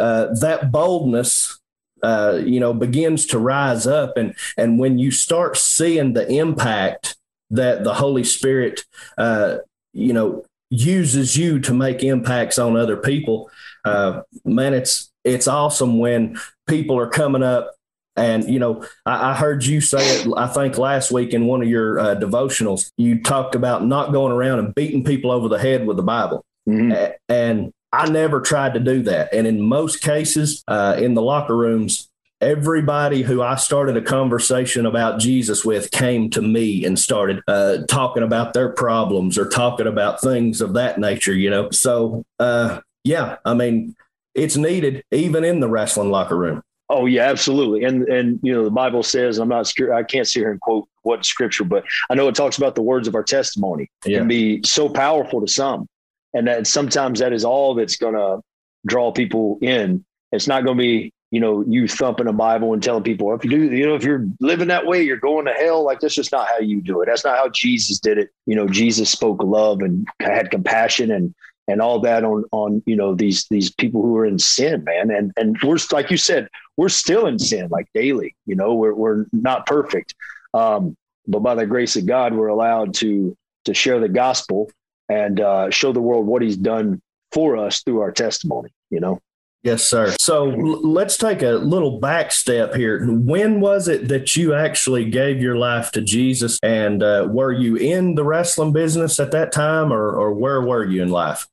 uh, 0.00 0.34
that 0.40 0.72
boldness 0.72 1.60
uh, 2.02 2.40
you 2.44 2.60
know, 2.60 2.74
begins 2.74 3.26
to 3.26 3.38
rise 3.38 3.86
up. 3.86 4.16
And, 4.16 4.34
and 4.56 4.78
when 4.78 4.98
you 4.98 5.10
start 5.10 5.56
seeing 5.56 6.12
the 6.12 6.28
impact 6.30 7.16
that 7.50 7.84
the 7.84 7.94
Holy 7.94 8.24
Spirit, 8.24 8.84
uh, 9.18 9.58
you 9.92 10.12
know, 10.12 10.44
uses 10.70 11.36
you 11.36 11.60
to 11.60 11.74
make 11.74 12.02
impacts 12.02 12.58
on 12.58 12.76
other 12.76 12.96
people, 12.96 13.50
uh, 13.84 14.22
man, 14.44 14.74
it's, 14.74 15.10
it's 15.24 15.46
awesome 15.46 15.98
when 15.98 16.38
people 16.66 16.98
are 16.98 17.08
coming 17.08 17.42
up 17.42 17.72
and 18.16 18.44
you 18.44 18.58
know, 18.58 18.84
I, 19.06 19.30
I, 19.30 19.34
heard 19.34 19.64
you 19.64 19.80
say 19.80 20.20
it. 20.20 20.28
I 20.36 20.46
think 20.46 20.76
last 20.76 21.10
week 21.12 21.32
in 21.32 21.46
one 21.46 21.62
of 21.62 21.68
your 21.68 21.98
uh, 21.98 22.14
devotionals, 22.14 22.90
you 22.98 23.22
talked 23.22 23.54
about 23.54 23.86
not 23.86 24.12
going 24.12 24.32
around 24.32 24.58
and 24.58 24.74
beating 24.74 25.02
people 25.02 25.30
over 25.30 25.48
the 25.48 25.58
head 25.58 25.86
with 25.86 25.96
the 25.96 26.02
Bible. 26.02 26.44
Mm-hmm. 26.68 27.12
And 27.28 27.72
I 27.92 28.08
never 28.08 28.40
tried 28.40 28.74
to 28.74 28.80
do 28.80 29.02
that. 29.02 29.32
And 29.34 29.46
in 29.46 29.60
most 29.60 30.00
cases, 30.00 30.64
uh, 30.66 30.96
in 30.98 31.14
the 31.14 31.22
locker 31.22 31.56
rooms, 31.56 32.08
everybody 32.40 33.22
who 33.22 33.42
I 33.42 33.56
started 33.56 33.96
a 33.96 34.02
conversation 34.02 34.86
about 34.86 35.20
Jesus 35.20 35.64
with 35.64 35.90
came 35.90 36.30
to 36.30 36.42
me 36.42 36.84
and 36.84 36.98
started 36.98 37.40
uh, 37.46 37.78
talking 37.88 38.22
about 38.22 38.54
their 38.54 38.70
problems 38.70 39.38
or 39.38 39.48
talking 39.48 39.86
about 39.86 40.20
things 40.20 40.60
of 40.60 40.74
that 40.74 40.98
nature, 40.98 41.34
you 41.34 41.50
know? 41.50 41.70
So, 41.70 42.24
uh, 42.38 42.80
yeah, 43.04 43.36
I 43.44 43.54
mean, 43.54 43.94
it's 44.34 44.56
needed 44.56 45.04
even 45.10 45.44
in 45.44 45.60
the 45.60 45.68
wrestling 45.68 46.10
locker 46.10 46.36
room. 46.36 46.62
Oh 46.88 47.06
yeah, 47.06 47.22
absolutely. 47.22 47.84
And 47.84 48.06
and 48.08 48.38
you 48.42 48.52
know 48.52 48.64
the 48.64 48.70
Bible 48.70 49.02
says 49.02 49.38
I'm 49.38 49.48
not 49.48 49.66
sure 49.66 49.94
I 49.94 50.02
can't 50.02 50.26
sit 50.26 50.40
here 50.40 50.50
and 50.50 50.60
quote 50.60 50.86
what 51.02 51.24
scripture, 51.24 51.64
but 51.64 51.84
I 52.10 52.14
know 52.14 52.28
it 52.28 52.34
talks 52.34 52.58
about 52.58 52.74
the 52.74 52.82
words 52.82 53.08
of 53.08 53.14
our 53.14 53.22
testimony 53.22 53.90
yeah. 54.04 54.18
can 54.18 54.28
be 54.28 54.60
so 54.62 54.90
powerful 54.90 55.40
to 55.40 55.48
some 55.50 55.88
and 56.34 56.46
that 56.46 56.66
sometimes 56.66 57.20
that 57.20 57.32
is 57.32 57.44
all 57.44 57.74
that's 57.74 57.96
going 57.96 58.14
to 58.14 58.40
draw 58.86 59.12
people 59.12 59.58
in. 59.60 60.04
It's 60.32 60.48
not 60.48 60.64
going 60.64 60.76
to 60.76 60.82
be 60.82 61.12
you 61.30 61.40
know 61.40 61.64
you 61.66 61.88
thumping 61.88 62.26
a 62.26 62.32
Bible 62.32 62.72
and 62.74 62.82
telling 62.82 63.02
people 63.02 63.34
if 63.34 63.44
you 63.44 63.50
do 63.50 63.74
you 63.74 63.86
know 63.86 63.94
if 63.94 64.04
you're 64.04 64.26
living 64.40 64.68
that 64.68 64.86
way 64.86 65.02
you're 65.02 65.16
going 65.16 65.46
to 65.46 65.52
hell. 65.52 65.84
Like 65.84 66.00
that's 66.00 66.14
just 66.14 66.32
not 66.32 66.48
how 66.48 66.58
you 66.58 66.80
do 66.80 67.02
it. 67.02 67.06
That's 67.06 67.24
not 67.24 67.36
how 67.36 67.48
Jesus 67.48 67.98
did 67.98 68.18
it. 68.18 68.30
You 68.46 68.56
know 68.56 68.68
Jesus 68.68 69.10
spoke 69.10 69.42
love 69.42 69.80
and 69.80 70.06
had 70.20 70.50
compassion 70.50 71.10
and 71.10 71.34
and 71.68 71.80
all 71.80 72.00
that 72.00 72.24
on 72.24 72.44
on 72.52 72.82
you 72.86 72.96
know 72.96 73.14
these 73.14 73.46
these 73.48 73.70
people 73.70 74.02
who 74.02 74.16
are 74.16 74.26
in 74.26 74.38
sin 74.38 74.84
man 74.84 75.10
and 75.10 75.32
and 75.36 75.56
we're 75.62 75.78
like 75.92 76.10
you 76.10 76.16
said 76.16 76.48
we're 76.76 76.88
still 76.88 77.26
in 77.26 77.38
sin 77.38 77.68
like 77.70 77.86
daily 77.94 78.34
you 78.46 78.54
know 78.54 78.74
we're, 78.74 78.94
we're 78.94 79.26
not 79.32 79.66
perfect 79.66 80.14
um, 80.54 80.96
but 81.26 81.40
by 81.40 81.54
the 81.54 81.66
grace 81.66 81.96
of 81.96 82.04
god 82.06 82.34
we're 82.34 82.48
allowed 82.48 82.92
to 82.94 83.36
to 83.64 83.74
share 83.74 84.00
the 84.00 84.08
gospel 84.08 84.70
and 85.12 85.40
uh, 85.40 85.70
show 85.70 85.92
the 85.92 86.00
world 86.08 86.26
what 86.26 86.42
he's 86.42 86.56
done 86.56 87.00
for 87.32 87.56
us 87.56 87.82
through 87.82 88.00
our 88.00 88.12
testimony, 88.12 88.70
you 88.90 89.00
know? 89.00 89.20
Yes, 89.62 89.84
sir. 89.84 90.14
So 90.18 90.44
let's 90.44 91.16
take 91.16 91.42
a 91.42 91.52
little 91.52 92.00
back 92.00 92.32
step 92.32 92.74
here. 92.74 93.06
When 93.06 93.60
was 93.60 93.86
it 93.86 94.08
that 94.08 94.34
you 94.34 94.54
actually 94.54 95.04
gave 95.08 95.40
your 95.40 95.56
life 95.56 95.92
to 95.92 96.00
Jesus? 96.00 96.58
And 96.64 97.00
uh, 97.00 97.28
were 97.30 97.52
you 97.52 97.76
in 97.76 98.16
the 98.16 98.24
wrestling 98.24 98.72
business 98.72 99.20
at 99.20 99.30
that 99.30 99.52
time, 99.52 99.92
or, 99.92 100.10
or 100.20 100.32
where 100.32 100.60
were 100.62 100.84
you 100.84 101.00
in 101.02 101.10
life? 101.10 101.46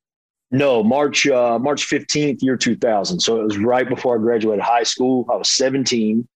No, 0.49 0.83
March 0.83 1.27
uh, 1.27 1.59
March 1.59 1.85
fifteenth, 1.85 2.41
year 2.41 2.57
two 2.57 2.75
thousand. 2.75 3.19
So 3.19 3.39
it 3.41 3.43
was 3.43 3.59
right 3.59 3.87
before 3.87 4.17
I 4.17 4.19
graduated 4.19 4.63
high 4.63 4.87
school. 4.93 5.27
I 5.31 5.35
was 5.35 5.51
seventeen, 5.51 6.27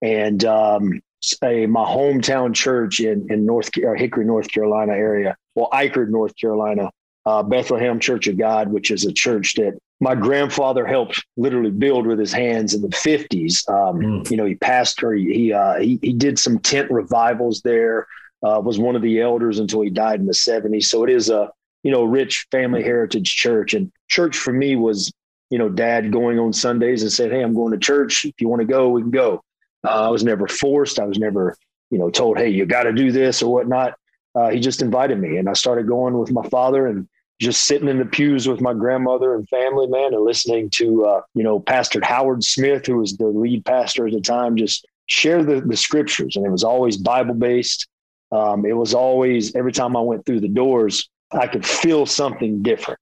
and 0.00 0.44
um, 0.44 1.02
a, 1.42 1.66
my 1.66 1.84
hometown 1.84 2.54
church 2.54 3.00
in 3.00 3.26
in 3.30 3.44
North 3.44 3.70
uh, 3.78 3.94
Hickory, 3.94 4.24
North 4.24 4.50
Carolina 4.50 4.92
area, 4.92 5.36
well, 5.54 5.68
Icard, 5.72 6.10
North 6.10 6.34
Carolina, 6.36 6.90
uh, 7.24 7.42
Bethlehem 7.42 7.98
Church 7.98 8.26
of 8.28 8.38
God, 8.38 8.72
which 8.72 8.90
is 8.90 9.04
a 9.04 9.12
church 9.12 9.54
that 9.54 9.78
my 10.00 10.14
grandfather 10.14 10.86
helped 10.86 11.24
literally 11.36 11.70
build 11.70 12.06
with 12.06 12.18
his 12.18 12.32
hands 12.32 12.74
in 12.74 12.82
the 12.82 12.88
50s. 12.88 13.68
Um, 13.68 14.00
mm. 14.00 14.30
You 14.30 14.36
know, 14.36 14.44
he 14.44 14.54
pastored, 14.54 15.18
he, 15.18 15.52
uh, 15.52 15.78
he, 15.78 15.98
he 16.02 16.12
did 16.12 16.38
some 16.38 16.58
tent 16.58 16.90
revivals 16.90 17.62
there, 17.62 18.06
uh, 18.42 18.60
was 18.62 18.78
one 18.78 18.94
of 18.94 19.02
the 19.02 19.20
elders 19.20 19.58
until 19.58 19.80
he 19.80 19.90
died 19.90 20.20
in 20.20 20.26
the 20.26 20.32
70s. 20.32 20.84
So 20.84 21.02
it 21.02 21.10
is 21.10 21.30
a, 21.30 21.50
you 21.82 21.90
know, 21.90 22.04
rich 22.04 22.46
family 22.50 22.82
heritage 22.82 23.34
church. 23.34 23.72
And 23.72 23.90
church 24.08 24.36
for 24.36 24.52
me 24.52 24.76
was, 24.76 25.10
you 25.50 25.58
know, 25.58 25.68
dad 25.70 26.12
going 26.12 26.38
on 26.38 26.52
Sundays 26.52 27.02
and 27.02 27.10
said, 27.10 27.30
Hey, 27.30 27.42
I'm 27.42 27.54
going 27.54 27.72
to 27.72 27.78
church. 27.78 28.24
If 28.24 28.34
you 28.40 28.48
want 28.48 28.60
to 28.60 28.66
go, 28.66 28.90
we 28.90 29.00
can 29.00 29.10
go. 29.10 29.42
Uh, 29.86 30.06
I 30.06 30.08
was 30.08 30.24
never 30.24 30.48
forced. 30.48 30.98
I 30.98 31.04
was 31.04 31.18
never, 31.18 31.56
you 31.90 31.98
know, 31.98 32.10
told, 32.10 32.38
Hey, 32.38 32.48
you 32.48 32.66
got 32.66 32.84
to 32.84 32.92
do 32.92 33.12
this 33.12 33.42
or 33.42 33.52
whatnot. 33.52 33.94
Uh, 34.34 34.50
he 34.50 34.60
just 34.60 34.82
invited 34.82 35.18
me 35.18 35.38
and 35.38 35.48
I 35.48 35.54
started 35.54 35.86
going 35.86 36.18
with 36.18 36.30
my 36.30 36.46
father 36.48 36.86
and 36.86 37.08
just 37.40 37.64
sitting 37.64 37.88
in 37.88 37.98
the 37.98 38.04
pews 38.04 38.48
with 38.48 38.60
my 38.60 38.72
grandmother 38.72 39.34
and 39.34 39.48
family, 39.48 39.86
man, 39.86 40.14
and 40.14 40.24
listening 40.24 40.70
to, 40.70 41.04
uh, 41.04 41.20
you 41.34 41.42
know, 41.42 41.60
Pastor 41.60 42.00
Howard 42.02 42.42
Smith, 42.42 42.86
who 42.86 42.98
was 42.98 43.16
the 43.16 43.26
lead 43.26 43.64
pastor 43.64 44.06
at 44.06 44.12
the 44.12 44.20
time, 44.20 44.56
just 44.56 44.86
share 45.06 45.42
the, 45.44 45.60
the 45.60 45.76
scriptures. 45.76 46.36
And 46.36 46.46
it 46.46 46.50
was 46.50 46.64
always 46.64 46.96
Bible 46.96 47.34
based. 47.34 47.88
Um, 48.32 48.64
it 48.64 48.72
was 48.72 48.94
always, 48.94 49.54
every 49.54 49.72
time 49.72 49.96
I 49.96 50.00
went 50.00 50.24
through 50.24 50.40
the 50.40 50.48
doors, 50.48 51.08
I 51.30 51.46
could 51.46 51.64
feel 51.64 52.06
something 52.06 52.62
different. 52.62 53.00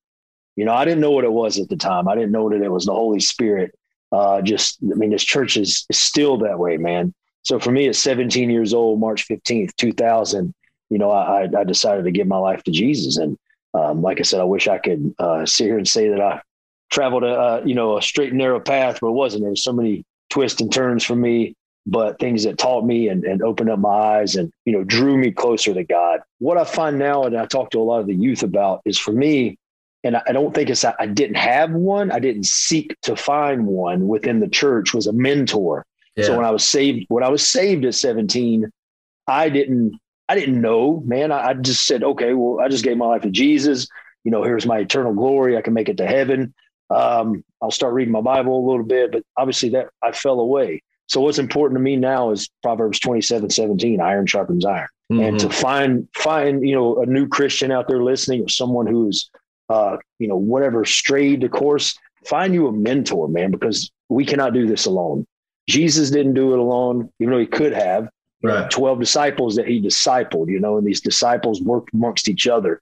You 0.56 0.64
know, 0.64 0.74
I 0.74 0.84
didn't 0.84 1.00
know 1.00 1.10
what 1.10 1.24
it 1.24 1.32
was 1.32 1.58
at 1.58 1.68
the 1.68 1.76
time. 1.76 2.08
I 2.08 2.14
didn't 2.14 2.32
know 2.32 2.48
that 2.50 2.62
it 2.62 2.70
was 2.70 2.86
the 2.86 2.92
Holy 2.92 3.20
Spirit. 3.20 3.74
Uh, 4.14 4.40
just, 4.40 4.78
I 4.82 4.94
mean, 4.94 5.10
this 5.10 5.24
church 5.24 5.56
is, 5.56 5.84
is 5.90 5.98
still 5.98 6.38
that 6.38 6.58
way, 6.58 6.76
man. 6.76 7.12
So 7.42 7.58
for 7.58 7.72
me, 7.72 7.88
at 7.88 7.96
17 7.96 8.48
years 8.48 8.72
old, 8.72 9.00
March 9.00 9.26
15th, 9.28 9.74
2000, 9.76 10.54
you 10.90 10.98
know, 10.98 11.10
I, 11.10 11.48
I 11.58 11.64
decided 11.64 12.04
to 12.04 12.12
give 12.12 12.26
my 12.26 12.36
life 12.36 12.62
to 12.64 12.70
Jesus. 12.70 13.16
And 13.16 13.36
um, 13.74 14.02
like 14.02 14.20
I 14.20 14.22
said, 14.22 14.40
I 14.40 14.44
wish 14.44 14.68
I 14.68 14.78
could 14.78 15.14
uh, 15.18 15.44
sit 15.44 15.64
here 15.64 15.78
and 15.78 15.88
say 15.88 16.08
that 16.08 16.20
I 16.20 16.40
traveled 16.90 17.24
a 17.24 17.32
uh, 17.32 17.62
you 17.64 17.74
know 17.74 17.98
a 17.98 18.02
straight 18.02 18.30
and 18.30 18.38
narrow 18.38 18.60
path, 18.60 18.98
but 19.00 19.08
it 19.08 19.12
wasn't. 19.12 19.42
There 19.42 19.50
was 19.50 19.64
so 19.64 19.72
many 19.72 20.04
twists 20.30 20.60
and 20.60 20.72
turns 20.72 21.04
for 21.04 21.16
me, 21.16 21.54
but 21.86 22.18
things 22.18 22.44
that 22.44 22.56
taught 22.56 22.86
me 22.86 23.08
and, 23.08 23.24
and 23.24 23.42
opened 23.42 23.70
up 23.70 23.80
my 23.80 23.88
eyes 23.88 24.36
and 24.36 24.52
you 24.64 24.72
know 24.72 24.84
drew 24.84 25.18
me 25.18 25.32
closer 25.32 25.74
to 25.74 25.84
God. 25.84 26.20
What 26.38 26.56
I 26.56 26.64
find 26.64 26.98
now, 26.98 27.24
and 27.24 27.36
I 27.36 27.46
talk 27.46 27.70
to 27.70 27.80
a 27.80 27.82
lot 27.82 28.00
of 28.00 28.06
the 28.06 28.14
youth 28.14 28.44
about, 28.44 28.80
is 28.84 28.98
for 28.98 29.12
me, 29.12 29.58
and 30.04 30.16
I 30.16 30.32
don't 30.32 30.54
think 30.54 30.70
it's 30.70 30.84
I 30.84 31.06
didn't 31.06 31.36
have 31.36 31.72
one. 31.72 32.12
I 32.12 32.18
didn't 32.18 32.46
seek 32.46 32.94
to 33.02 33.16
find 33.16 33.66
one 33.66 34.06
within 34.06 34.40
the 34.40 34.48
church. 34.48 34.94
Was 34.94 35.06
a 35.06 35.12
mentor. 35.12 35.84
Yeah. 36.14 36.26
So 36.26 36.36
when 36.36 36.44
I 36.44 36.50
was 36.50 36.68
saved, 36.68 37.06
when 37.08 37.24
I 37.24 37.28
was 37.28 37.46
saved 37.46 37.84
at 37.84 37.94
17, 37.94 38.70
I 39.26 39.48
didn't 39.48 39.98
I 40.28 40.34
didn't 40.34 40.60
know, 40.60 41.02
man. 41.04 41.32
I, 41.32 41.48
I, 41.48 41.54
just 41.54 41.86
said, 41.86 42.02
okay, 42.02 42.32
well, 42.32 42.64
I 42.64 42.68
just 42.68 42.84
gave 42.84 42.96
my 42.96 43.06
life 43.06 43.22
to 43.22 43.30
Jesus. 43.30 43.86
You 44.24 44.30
know, 44.30 44.42
here's 44.42 44.64
my 44.64 44.78
eternal 44.78 45.12
glory. 45.12 45.56
I 45.56 45.60
can 45.60 45.74
make 45.74 45.88
it 45.88 45.98
to 45.98 46.06
heaven. 46.06 46.54
Um, 46.88 47.44
I'll 47.60 47.70
start 47.70 47.92
reading 47.92 48.12
my 48.12 48.22
Bible 48.22 48.58
a 48.58 48.66
little 48.66 48.86
bit, 48.86 49.12
but 49.12 49.22
obviously 49.36 49.70
that 49.70 49.88
I 50.02 50.12
fell 50.12 50.40
away. 50.40 50.82
So 51.06 51.20
what's 51.20 51.38
important 51.38 51.78
to 51.78 51.82
me 51.82 51.96
now 51.96 52.30
is 52.30 52.48
Proverbs 52.62 52.98
27, 53.00 53.50
17, 53.50 54.00
iron 54.00 54.26
sharpens 54.26 54.64
iron. 54.64 54.88
Mm-hmm. 55.12 55.22
And 55.22 55.40
to 55.40 55.50
find, 55.50 56.08
find, 56.14 56.66
you 56.66 56.74
know, 56.74 57.02
a 57.02 57.06
new 57.06 57.28
Christian 57.28 57.70
out 57.70 57.88
there 57.88 58.02
listening 58.02 58.42
or 58.42 58.48
someone 58.48 58.86
who's, 58.86 59.30
uh, 59.68 59.96
you 60.18 60.28
know, 60.28 60.36
whatever 60.36 60.84
strayed 60.84 61.40
the 61.40 61.48
course, 61.48 61.98
find 62.26 62.54
you 62.54 62.66
a 62.66 62.72
mentor, 62.72 63.28
man, 63.28 63.50
because 63.50 63.90
we 64.08 64.24
cannot 64.24 64.52
do 64.52 64.66
this 64.66 64.86
alone. 64.86 65.26
Jesus 65.68 66.10
didn't 66.10 66.34
do 66.34 66.52
it 66.52 66.58
alone, 66.58 67.10
even 67.20 67.32
though 67.32 67.40
he 67.40 67.46
could 67.46 67.72
have 67.72 68.08
right. 68.44 68.70
12 68.70 69.00
disciples 69.00 69.56
that 69.56 69.66
he 69.66 69.80
discipled, 69.80 70.48
you 70.48 70.60
know, 70.60 70.76
and 70.76 70.86
these 70.86 71.00
disciples 71.00 71.62
worked 71.62 71.92
amongst 71.94 72.28
each 72.28 72.46
other. 72.46 72.80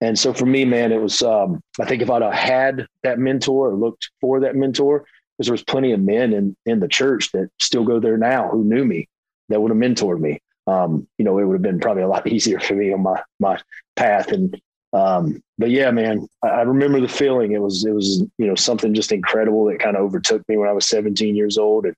And 0.00 0.18
so 0.18 0.32
for 0.32 0.46
me, 0.46 0.64
man, 0.64 0.92
it 0.92 1.00
was, 1.00 1.20
um, 1.22 1.60
I 1.78 1.84
think 1.84 2.00
if 2.00 2.10
I'd 2.10 2.22
have 2.22 2.32
had 2.32 2.86
that 3.02 3.18
mentor 3.18 3.70
or 3.70 3.74
looked 3.74 4.10
for 4.20 4.40
that 4.40 4.56
mentor, 4.56 5.04
because 5.36 5.46
there 5.46 5.52
was 5.52 5.64
plenty 5.64 5.92
of 5.92 6.00
men 6.00 6.32
in, 6.32 6.56
in 6.64 6.80
the 6.80 6.88
church 6.88 7.32
that 7.32 7.50
still 7.60 7.84
go 7.84 8.00
there 8.00 8.16
now 8.16 8.48
who 8.48 8.64
knew 8.64 8.84
me 8.84 9.08
that 9.48 9.60
would 9.60 9.70
have 9.70 9.78
mentored 9.78 10.20
me. 10.20 10.40
Um, 10.66 11.08
you 11.18 11.24
know, 11.24 11.38
it 11.38 11.44
would 11.44 11.54
have 11.54 11.62
been 11.62 11.80
probably 11.80 12.02
a 12.02 12.08
lot 12.08 12.26
easier 12.30 12.60
for 12.60 12.74
me 12.74 12.92
on 12.92 13.02
my, 13.02 13.22
my 13.38 13.60
path. 13.96 14.28
And, 14.28 14.58
um, 14.92 15.42
but 15.58 15.70
yeah, 15.70 15.90
man, 15.90 16.28
I, 16.42 16.48
I 16.48 16.62
remember 16.62 17.00
the 17.00 17.08
feeling. 17.08 17.52
It 17.52 17.60
was, 17.60 17.84
it 17.84 17.92
was, 17.92 18.24
you 18.38 18.46
know, 18.46 18.54
something 18.54 18.94
just 18.94 19.12
incredible 19.12 19.66
that 19.66 19.78
kind 19.78 19.96
of 19.96 20.02
overtook 20.02 20.48
me 20.48 20.56
when 20.56 20.68
I 20.68 20.72
was 20.72 20.86
17 20.86 21.36
years 21.36 21.58
old 21.58 21.86
and, 21.86 21.96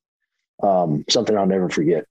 um, 0.62 1.04
something 1.08 1.36
I'll 1.36 1.46
never 1.46 1.68
forget. 1.68 2.04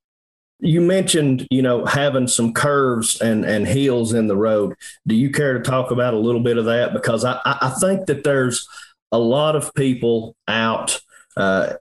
You 0.64 0.80
mentioned 0.80 1.48
you 1.50 1.64
know 1.64 1.86
having 1.86 2.28
some 2.28 2.54
curves 2.54 3.20
and 3.20 3.44
and 3.46 3.66
hills 3.66 4.14
in 4.14 4.28
the 4.28 4.36
road. 4.36 4.76
Do 5.08 5.16
you 5.16 5.32
care 5.32 5.54
to 5.54 5.64
talk 5.64 5.90
about 5.90 6.14
a 6.14 6.20
little 6.20 6.42
bit 6.42 6.60
of 6.60 6.66
that? 6.66 6.94
Because 6.94 7.26
i 7.26 7.40
i 7.44 7.74
think 7.82 8.06
that 8.06 8.24
there's 8.24 8.68
a 9.12 9.18
lot 9.18 9.56
of 9.56 9.74
people 9.74 10.36
out 10.48 11.02
uh, 11.36 11.74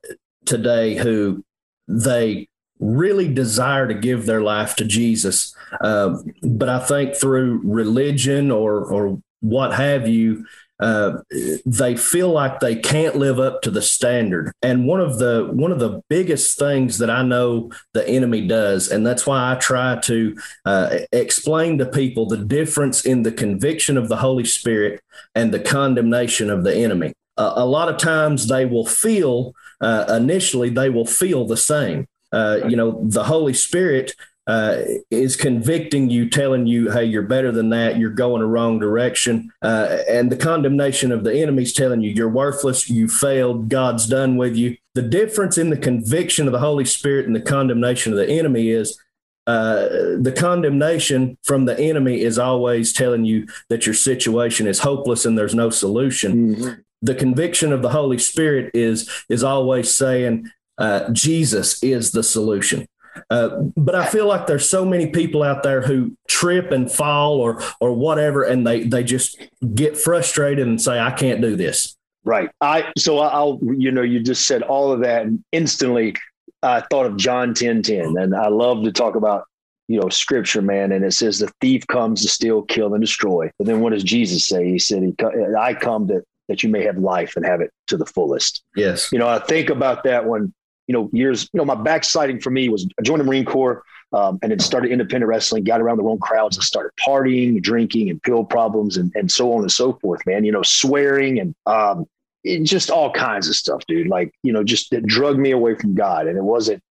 today 0.47 0.97
who 0.97 1.45
they 1.89 2.49
really 2.81 3.33
desire 3.33 3.87
to 3.87 3.95
give 3.95 4.27
their 4.27 4.41
life 4.41 4.75
to 4.75 4.85
jesus 4.85 5.55
uh, 5.83 6.17
but 6.43 6.69
i 6.69 6.79
think 6.79 7.15
through 7.15 7.61
religion 7.65 8.51
or 8.51 8.85
or 8.85 9.21
what 9.41 9.73
have 9.73 10.09
you 10.09 10.45
uh, 10.81 11.19
they 11.67 11.95
feel 11.95 12.31
like 12.31 12.59
they 12.59 12.75
can't 12.75 13.17
live 13.17 13.39
up 13.39 13.61
to 13.63 13.71
the 13.71 13.83
standard. 13.83 14.53
And 14.63 14.87
one 14.87 15.01
of 15.01 15.19
the 15.19 15.49
one 15.53 15.73
of 15.73 15.79
the 15.79 16.03
biggest 16.09 16.59
things 16.59 16.99
that 16.99 17.11
I 17.11 17.23
know 17.23 17.71
the 17.93 18.09
enemy 18.09 18.47
does, 18.47 18.91
and 18.91 19.07
that's 19.07 19.27
why 19.27 19.53
I 19.53 19.57
try 19.57 19.97
to 20.01 20.37
uh, 20.65 20.99
explain 21.13 21.79
to 21.79 21.87
people 21.87 22.27
the 22.27 22.39
difference 22.39 23.05
in 23.05 23.23
the 23.23 23.33
conviction 23.33 23.99
of 23.99 24.09
the 24.09 24.17
Holy 24.17 24.45
Spirit 24.45 25.03
and 25.35 25.53
the 25.53 25.61
condemnation 25.61 26.49
of 26.49 26.65
the 26.65 26.75
enemy. 26.75 27.13
A 27.37 27.65
lot 27.65 27.89
of 27.89 27.97
times 27.97 28.49
they 28.49 28.67
will 28.67 28.87
feel 28.87 29.55
uh, 29.81 30.05
initially 30.09 30.69
they 30.69 30.91
will 30.91 31.07
feel 31.07 31.47
the 31.47 31.57
same. 31.57 32.07
Uh, 32.33 32.61
you 32.69 32.77
know, 32.77 33.01
the 33.09 33.25
Holy 33.25 33.55
Spirit 33.55 34.15
uh, 34.47 34.83
is 35.11 35.37
convicting 35.37 36.11
you, 36.11 36.29
telling 36.29 36.67
you, 36.67 36.91
hey, 36.91 37.05
you're 37.05 37.23
better 37.23 37.53
than 37.53 37.71
that, 37.71 37.99
you're 37.99 38.11
going 38.11 38.41
the 38.41 38.47
wrong 38.47 38.79
direction. 38.79 39.53
Uh, 39.63 39.99
and 40.09 40.31
the 40.31 40.37
condemnation 40.37 41.13
of 41.13 41.23
the 41.23 41.33
enemy 41.35 41.63
is 41.63 41.73
telling 41.73 42.01
you, 42.01 42.11
you're 42.11 42.29
worthless, 42.29 42.91
you 42.91 43.07
failed, 43.07 43.69
God's 43.69 44.09
done 44.09 44.37
with 44.37 44.57
you. 44.57 44.77
The 44.95 45.03
difference 45.03 45.57
in 45.57 45.71
the 45.71 45.77
conviction 45.77 46.47
of 46.47 46.53
the 46.53 46.59
Holy 46.59 46.85
Spirit 46.85 47.27
and 47.27 47.37
the 47.37 47.41
condemnation 47.41 48.13
of 48.13 48.19
the 48.19 48.29
enemy 48.29 48.71
is 48.71 48.99
uh, 49.47 49.89
the 50.21 50.35
condemnation 50.37 51.39
from 51.45 51.65
the 51.65 51.79
enemy 51.79 52.21
is 52.21 52.39
always 52.39 52.93
telling 52.93 53.25
you 53.25 53.47
that 53.69 53.87
your 53.87 53.95
situation 53.95 54.67
is 54.67 54.81
hopeless 54.81 55.25
and 55.25 55.39
there's 55.39 55.55
no 55.55 55.71
solution. 55.71 56.57
Mm-hmm. 56.57 56.81
The 57.03 57.15
conviction 57.15 57.73
of 57.73 57.83
the 57.83 57.89
Holy 57.89 58.19
Spirit 58.19 58.71
is 58.75 59.09
is 59.29 59.43
always 59.43 59.95
saying 59.95 60.51
uh, 60.81 61.11
Jesus 61.11 61.83
is 61.83 62.11
the 62.11 62.23
solution. 62.23 62.87
Uh, 63.29 63.61
but 63.77 63.95
I 63.95 64.07
feel 64.07 64.27
like 64.27 64.47
there's 64.47 64.69
so 64.69 64.85
many 64.85 65.09
people 65.09 65.43
out 65.43 65.63
there 65.63 65.83
who 65.83 66.17
trip 66.29 66.71
and 66.71 66.91
fall 66.91 67.41
or 67.41 67.63
or 67.81 67.93
whatever, 67.93 68.45
and 68.45 68.67
they 68.67 68.85
they 68.85 69.05
just 69.05 69.41
get 69.75 69.97
frustrated 69.97 70.67
and 70.67 70.81
say, 70.81 70.99
"I 70.99 71.11
can't 71.11 71.41
do 71.41 71.57
this." 71.57 71.97
Right. 72.25 72.51
I 72.61 72.93
so 72.97 73.19
I'll 73.19 73.59
you 73.63 73.91
know 73.91 74.03
you 74.03 74.21
just 74.21 74.47
said 74.47 74.63
all 74.63 74.93
of 74.93 75.01
that, 75.01 75.23
and 75.23 75.43
instantly 75.53 76.15
I 76.63 76.81
thought 76.83 77.07
of 77.07 77.17
John 77.17 77.55
ten 77.55 77.83
ten, 77.83 78.17
and 78.17 78.35
I 78.35 78.49
love 78.49 78.85
to 78.85 78.93
talk 78.93 79.17
about 79.17 79.45
you 79.89 80.01
know 80.01 80.09
scripture, 80.09 80.63
man. 80.63 80.93
And 80.93 81.05
it 81.05 81.13
says 81.13 81.39
the 81.39 81.53
thief 81.61 81.87
comes 81.89 82.23
to 82.23 82.29
steal, 82.29 82.63
kill, 82.63 82.95
and 82.95 83.03
destroy. 83.03 83.51
But 83.59 83.67
then 83.67 83.81
what 83.81 83.93
does 83.93 84.05
Jesus 84.05 84.47
say? 84.47 84.69
He 84.69 84.79
said, 84.79 85.03
he, 85.03 85.15
"I 85.59 85.75
come 85.75 86.07
that 86.09 86.23
that 86.49 86.63
you 86.63 86.69
may 86.69 86.85
have 86.85 86.99
life 86.99 87.35
and 87.37 87.45
have 87.45 87.61
it 87.61 87.71
to 87.89 87.97
the 87.97 88.07
fullest." 88.07 88.63
Yes. 88.77 89.11
You 89.13 89.19
know, 89.19 89.29
I 89.29 89.41
think 89.41 89.69
about 89.69 90.05
that 90.05 90.27
when 90.27 90.53
you 90.91 90.95
know, 90.97 91.09
years, 91.13 91.49
you 91.53 91.59
know, 91.59 91.65
my 91.65 91.77
backsliding 91.77 92.41
for 92.41 92.51
me 92.51 92.69
was 92.69 92.85
I 92.99 93.03
joined 93.03 93.21
the 93.21 93.25
Marine 93.25 93.45
Corps 93.45 93.85
um, 94.13 94.41
and 94.43 94.51
then 94.51 94.59
started 94.59 94.91
independent 94.91 95.29
wrestling, 95.29 95.63
got 95.63 95.81
around 95.81 95.99
the 95.99 96.03
wrong 96.03 96.19
crowds 96.19 96.57
and 96.57 96.65
started 96.65 96.91
partying, 97.07 97.63
drinking 97.63 98.11
and 98.11 98.21
pill 98.21 98.43
problems 98.43 98.97
and, 98.97 99.13
and 99.15 99.31
so 99.31 99.53
on 99.53 99.61
and 99.61 99.71
so 99.71 99.93
forth, 100.03 100.21
man, 100.27 100.43
you 100.43 100.51
know, 100.51 100.65
swearing 100.65 101.39
and 101.39 101.55
um, 101.67 102.07
it, 102.43 102.65
just 102.65 102.91
all 102.91 103.13
kinds 103.13 103.47
of 103.49 103.55
stuff, 103.55 103.87
dude. 103.87 104.09
Like, 104.09 104.35
you 104.43 104.53
know, 104.53 104.65
just 104.65 104.93
it 104.93 105.07
drug 105.07 105.39
me 105.39 105.53
away 105.53 105.77
from 105.77 105.95
God. 105.95 106.27
And 106.27 106.37
it 106.37 106.43
wasn't 106.43 106.83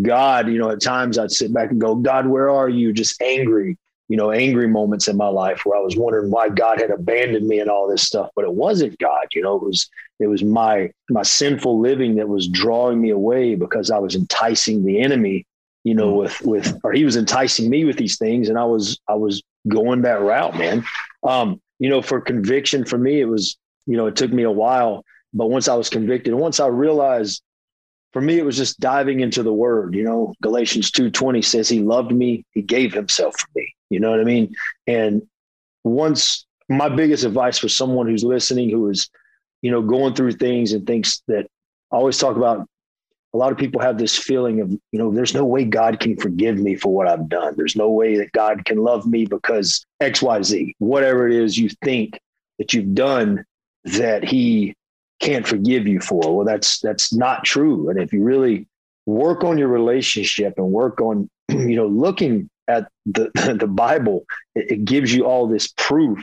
God, 0.00 0.48
you 0.48 0.58
know, 0.58 0.70
at 0.70 0.80
times 0.80 1.18
I'd 1.18 1.32
sit 1.32 1.52
back 1.52 1.72
and 1.72 1.80
go, 1.80 1.96
God, 1.96 2.28
where 2.28 2.50
are 2.50 2.68
you? 2.68 2.92
Just 2.92 3.20
angry. 3.20 3.76
you 4.08 4.16
know, 4.16 4.30
angry 4.30 4.68
moments 4.68 5.08
in 5.08 5.16
my 5.16 5.28
life 5.28 5.62
where 5.64 5.78
I 5.78 5.82
was 5.82 5.96
wondering 5.96 6.30
why 6.30 6.48
God 6.48 6.80
had 6.80 6.90
abandoned 6.90 7.46
me 7.46 7.60
and 7.60 7.68
all 7.68 7.88
this 7.88 8.02
stuff, 8.02 8.30
but 8.34 8.44
it 8.44 8.52
wasn't 8.52 8.98
God. 8.98 9.26
You 9.34 9.42
know, 9.42 9.56
it 9.56 9.62
was 9.62 9.90
it 10.18 10.26
was 10.26 10.42
my 10.42 10.90
my 11.10 11.22
sinful 11.22 11.80
living 11.80 12.16
that 12.16 12.28
was 12.28 12.48
drawing 12.48 13.00
me 13.00 13.10
away 13.10 13.54
because 13.54 13.90
I 13.90 13.98
was 13.98 14.14
enticing 14.14 14.84
the 14.84 15.00
enemy, 15.00 15.46
you 15.84 15.94
know, 15.94 16.12
mm. 16.12 16.18
with 16.18 16.40
with 16.42 16.80
or 16.84 16.92
he 16.92 17.04
was 17.04 17.16
enticing 17.16 17.70
me 17.70 17.84
with 17.84 17.96
these 17.96 18.18
things, 18.18 18.48
and 18.48 18.58
I 18.58 18.64
was 18.64 18.98
I 19.08 19.14
was 19.14 19.42
going 19.68 20.02
that 20.02 20.20
route, 20.20 20.56
man. 20.56 20.84
Um, 21.22 21.60
you 21.78 21.88
know, 21.88 22.02
for 22.02 22.20
conviction 22.20 22.84
for 22.84 22.98
me, 22.98 23.20
it 23.20 23.26
was 23.26 23.56
you 23.86 23.96
know, 23.96 24.06
it 24.06 24.16
took 24.16 24.32
me 24.32 24.42
a 24.42 24.50
while, 24.50 25.04
but 25.32 25.46
once 25.46 25.66
I 25.68 25.74
was 25.74 25.88
convicted, 25.88 26.34
once 26.34 26.60
I 26.60 26.66
realized 26.66 27.42
for 28.12 28.20
me, 28.20 28.38
it 28.38 28.44
was 28.44 28.56
just 28.56 28.80
diving 28.80 29.20
into 29.20 29.42
the 29.42 29.52
word. 29.52 29.94
You 29.94 30.04
know, 30.04 30.34
Galatians 30.42 30.90
2:20 30.90 31.44
says 31.44 31.68
he 31.68 31.80
loved 31.80 32.12
me, 32.12 32.44
he 32.52 32.62
gave 32.62 32.92
himself 32.92 33.38
for 33.38 33.48
me. 33.54 33.74
You 33.90 34.00
know 34.00 34.10
what 34.10 34.20
I 34.20 34.24
mean? 34.24 34.54
And 34.86 35.22
once 35.84 36.46
my 36.68 36.88
biggest 36.88 37.24
advice 37.24 37.58
for 37.58 37.68
someone 37.68 38.06
who's 38.06 38.24
listening, 38.24 38.70
who 38.70 38.88
is, 38.90 39.08
you 39.62 39.70
know, 39.70 39.82
going 39.82 40.14
through 40.14 40.32
things 40.32 40.72
and 40.72 40.86
thinks 40.86 41.22
that 41.28 41.46
I 41.92 41.96
always 41.96 42.18
talk 42.18 42.36
about 42.36 42.66
a 43.34 43.36
lot 43.36 43.52
of 43.52 43.58
people 43.58 43.80
have 43.80 43.98
this 43.98 44.16
feeling 44.16 44.60
of, 44.60 44.70
you 44.70 44.98
know, 44.98 45.12
there's 45.12 45.34
no 45.34 45.44
way 45.44 45.64
God 45.64 46.00
can 46.00 46.16
forgive 46.16 46.58
me 46.58 46.76
for 46.76 46.94
what 46.94 47.06
I've 47.06 47.28
done. 47.28 47.54
There's 47.56 47.76
no 47.76 47.90
way 47.90 48.16
that 48.16 48.32
God 48.32 48.64
can 48.64 48.78
love 48.78 49.06
me 49.06 49.26
because 49.26 49.84
XYZ, 50.02 50.72
whatever 50.78 51.28
it 51.28 51.34
is 51.34 51.58
you 51.58 51.68
think 51.84 52.18
that 52.58 52.72
you've 52.72 52.94
done 52.94 53.44
that 53.84 54.24
he 54.24 54.74
can't 55.20 55.46
forgive 55.46 55.86
you 55.86 56.00
for. 56.00 56.36
Well, 56.36 56.46
that's 56.46 56.78
that's 56.80 57.12
not 57.12 57.44
true. 57.44 57.90
And 57.90 58.00
if 58.00 58.12
you 58.12 58.22
really 58.22 58.66
work 59.06 59.44
on 59.44 59.58
your 59.58 59.68
relationship 59.68 60.54
and 60.56 60.70
work 60.70 61.00
on, 61.00 61.28
you 61.48 61.76
know, 61.76 61.86
looking 61.86 62.48
at 62.66 62.88
the 63.04 63.30
the 63.58 63.66
Bible, 63.66 64.24
it, 64.54 64.70
it 64.70 64.84
gives 64.84 65.12
you 65.14 65.26
all 65.26 65.46
this 65.46 65.68
proof 65.76 66.22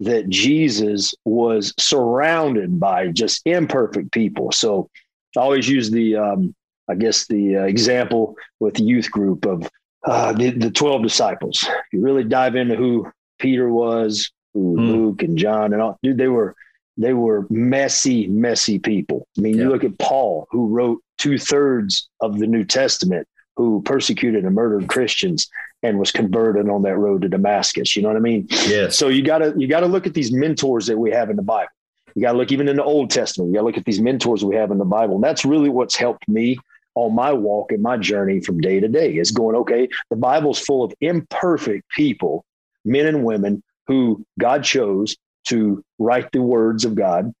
that 0.00 0.28
Jesus 0.28 1.14
was 1.24 1.74
surrounded 1.78 2.78
by 2.78 3.08
just 3.08 3.42
imperfect 3.44 4.12
people. 4.12 4.52
So 4.52 4.88
I 5.36 5.40
always 5.40 5.68
use 5.68 5.90
the, 5.90 6.16
um, 6.16 6.54
I 6.88 6.94
guess, 6.94 7.26
the 7.26 7.58
uh, 7.58 7.62
example 7.64 8.36
with 8.60 8.74
the 8.74 8.84
youth 8.84 9.10
group 9.10 9.44
of 9.44 9.68
uh, 10.04 10.32
the, 10.32 10.50
the 10.50 10.70
12 10.70 11.02
disciples. 11.02 11.62
If 11.62 11.84
you 11.92 12.00
really 12.00 12.24
dive 12.24 12.54
into 12.54 12.76
who 12.76 13.10
Peter 13.38 13.68
was, 13.68 14.30
who 14.54 14.76
mm. 14.76 14.86
Luke 14.88 15.22
and 15.22 15.36
John 15.36 15.72
and 15.72 15.82
all, 15.82 15.98
dude, 16.02 16.18
they 16.18 16.28
were 16.28 16.54
they 16.98 17.12
were 17.14 17.46
messy, 17.48 18.26
messy 18.26 18.78
people. 18.80 19.26
I 19.38 19.40
mean, 19.40 19.56
yeah. 19.56 19.64
you 19.64 19.68
look 19.70 19.84
at 19.84 19.98
Paul, 19.98 20.48
who 20.50 20.66
wrote 20.66 21.00
two 21.16 21.38
thirds 21.38 22.08
of 22.20 22.38
the 22.38 22.46
New 22.46 22.64
Testament, 22.64 23.26
who 23.58 23.82
persecuted 23.82 24.44
and 24.44 24.54
murdered 24.54 24.88
Christians 24.88 25.50
and 25.82 25.98
was 25.98 26.12
converted 26.12 26.68
on 26.68 26.82
that 26.82 26.96
road 26.96 27.22
to 27.22 27.28
Damascus. 27.28 27.96
You 27.96 28.02
know 28.02 28.08
what 28.08 28.16
I 28.16 28.20
mean? 28.20 28.46
Yeah. 28.68 28.88
So 28.88 29.08
you 29.08 29.22
gotta 29.22 29.52
you 29.56 29.66
gotta 29.66 29.86
look 29.86 30.06
at 30.06 30.14
these 30.14 30.30
mentors 30.32 30.86
that 30.86 30.96
we 30.96 31.10
have 31.10 31.28
in 31.28 31.34
the 31.34 31.42
Bible. 31.42 31.72
You 32.14 32.22
gotta 32.22 32.38
look 32.38 32.52
even 32.52 32.68
in 32.68 32.76
the 32.76 32.84
Old 32.84 33.10
Testament. 33.10 33.50
You 33.50 33.54
gotta 33.56 33.66
look 33.66 33.76
at 33.76 33.84
these 33.84 34.00
mentors 34.00 34.44
we 34.44 34.54
have 34.54 34.70
in 34.70 34.78
the 34.78 34.84
Bible. 34.84 35.16
And 35.16 35.24
that's 35.24 35.44
really 35.44 35.68
what's 35.68 35.96
helped 35.96 36.26
me 36.28 36.56
on 36.94 37.14
my 37.14 37.32
walk 37.32 37.72
and 37.72 37.82
my 37.82 37.96
journey 37.96 38.40
from 38.40 38.60
day 38.60 38.78
to 38.78 38.86
day 38.86 39.16
is 39.16 39.32
going, 39.32 39.56
okay, 39.56 39.88
the 40.10 40.16
Bible's 40.16 40.60
full 40.60 40.84
of 40.84 40.94
imperfect 41.00 41.88
people, 41.90 42.44
men 42.84 43.06
and 43.06 43.24
women 43.24 43.62
who 43.88 44.24
God 44.38 44.62
chose 44.62 45.16
to 45.48 45.82
write 45.98 46.30
the 46.30 46.42
words 46.42 46.84
of 46.84 46.94
God. 46.94 47.32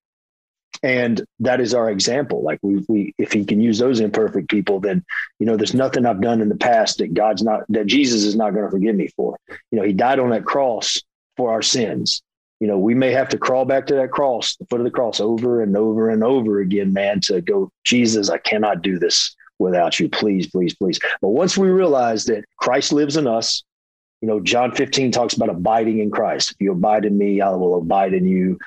And 0.82 1.24
that 1.40 1.60
is 1.60 1.74
our 1.74 1.90
example. 1.90 2.42
Like 2.42 2.58
we, 2.62 2.84
we, 2.88 3.14
if 3.18 3.32
he 3.32 3.44
can 3.44 3.60
use 3.60 3.78
those 3.78 4.00
imperfect 4.00 4.48
people, 4.48 4.80
then, 4.80 5.04
you 5.38 5.46
know, 5.46 5.56
there's 5.56 5.74
nothing 5.74 6.06
I've 6.06 6.20
done 6.20 6.40
in 6.40 6.48
the 6.48 6.56
past 6.56 6.98
that 6.98 7.14
God's 7.14 7.42
not, 7.42 7.62
that 7.70 7.86
Jesus 7.86 8.24
is 8.24 8.36
not 8.36 8.54
going 8.54 8.64
to 8.64 8.70
forgive 8.70 8.96
me 8.96 9.08
for. 9.16 9.36
You 9.70 9.78
know, 9.78 9.82
he 9.82 9.92
died 9.92 10.18
on 10.18 10.30
that 10.30 10.44
cross 10.44 11.00
for 11.36 11.50
our 11.50 11.62
sins. 11.62 12.22
You 12.60 12.66
know, 12.66 12.78
we 12.78 12.94
may 12.94 13.12
have 13.12 13.28
to 13.30 13.38
crawl 13.38 13.64
back 13.64 13.86
to 13.86 13.94
that 13.94 14.10
cross, 14.10 14.56
the 14.56 14.66
foot 14.66 14.80
of 14.80 14.84
the 14.84 14.90
cross 14.90 15.20
over 15.20 15.62
and 15.62 15.76
over 15.76 16.10
and 16.10 16.24
over 16.24 16.60
again, 16.60 16.92
man, 16.92 17.20
to 17.22 17.40
go, 17.40 17.70
Jesus, 17.84 18.30
I 18.30 18.38
cannot 18.38 18.82
do 18.82 18.98
this 18.98 19.36
without 19.58 19.98
you. 20.00 20.08
Please, 20.08 20.48
please, 20.48 20.74
please. 20.74 20.98
But 21.20 21.28
once 21.28 21.56
we 21.56 21.68
realize 21.68 22.24
that 22.24 22.44
Christ 22.56 22.92
lives 22.92 23.16
in 23.16 23.26
us, 23.26 23.62
you 24.20 24.26
know, 24.26 24.40
John 24.40 24.72
15 24.72 25.12
talks 25.12 25.34
about 25.34 25.48
abiding 25.48 26.00
in 26.00 26.10
Christ. 26.10 26.52
If 26.52 26.56
you 26.60 26.72
abide 26.72 27.04
in 27.04 27.16
me, 27.16 27.40
I 27.40 27.50
will 27.50 27.78
abide 27.78 28.14
in 28.14 28.26
you. 28.26 28.58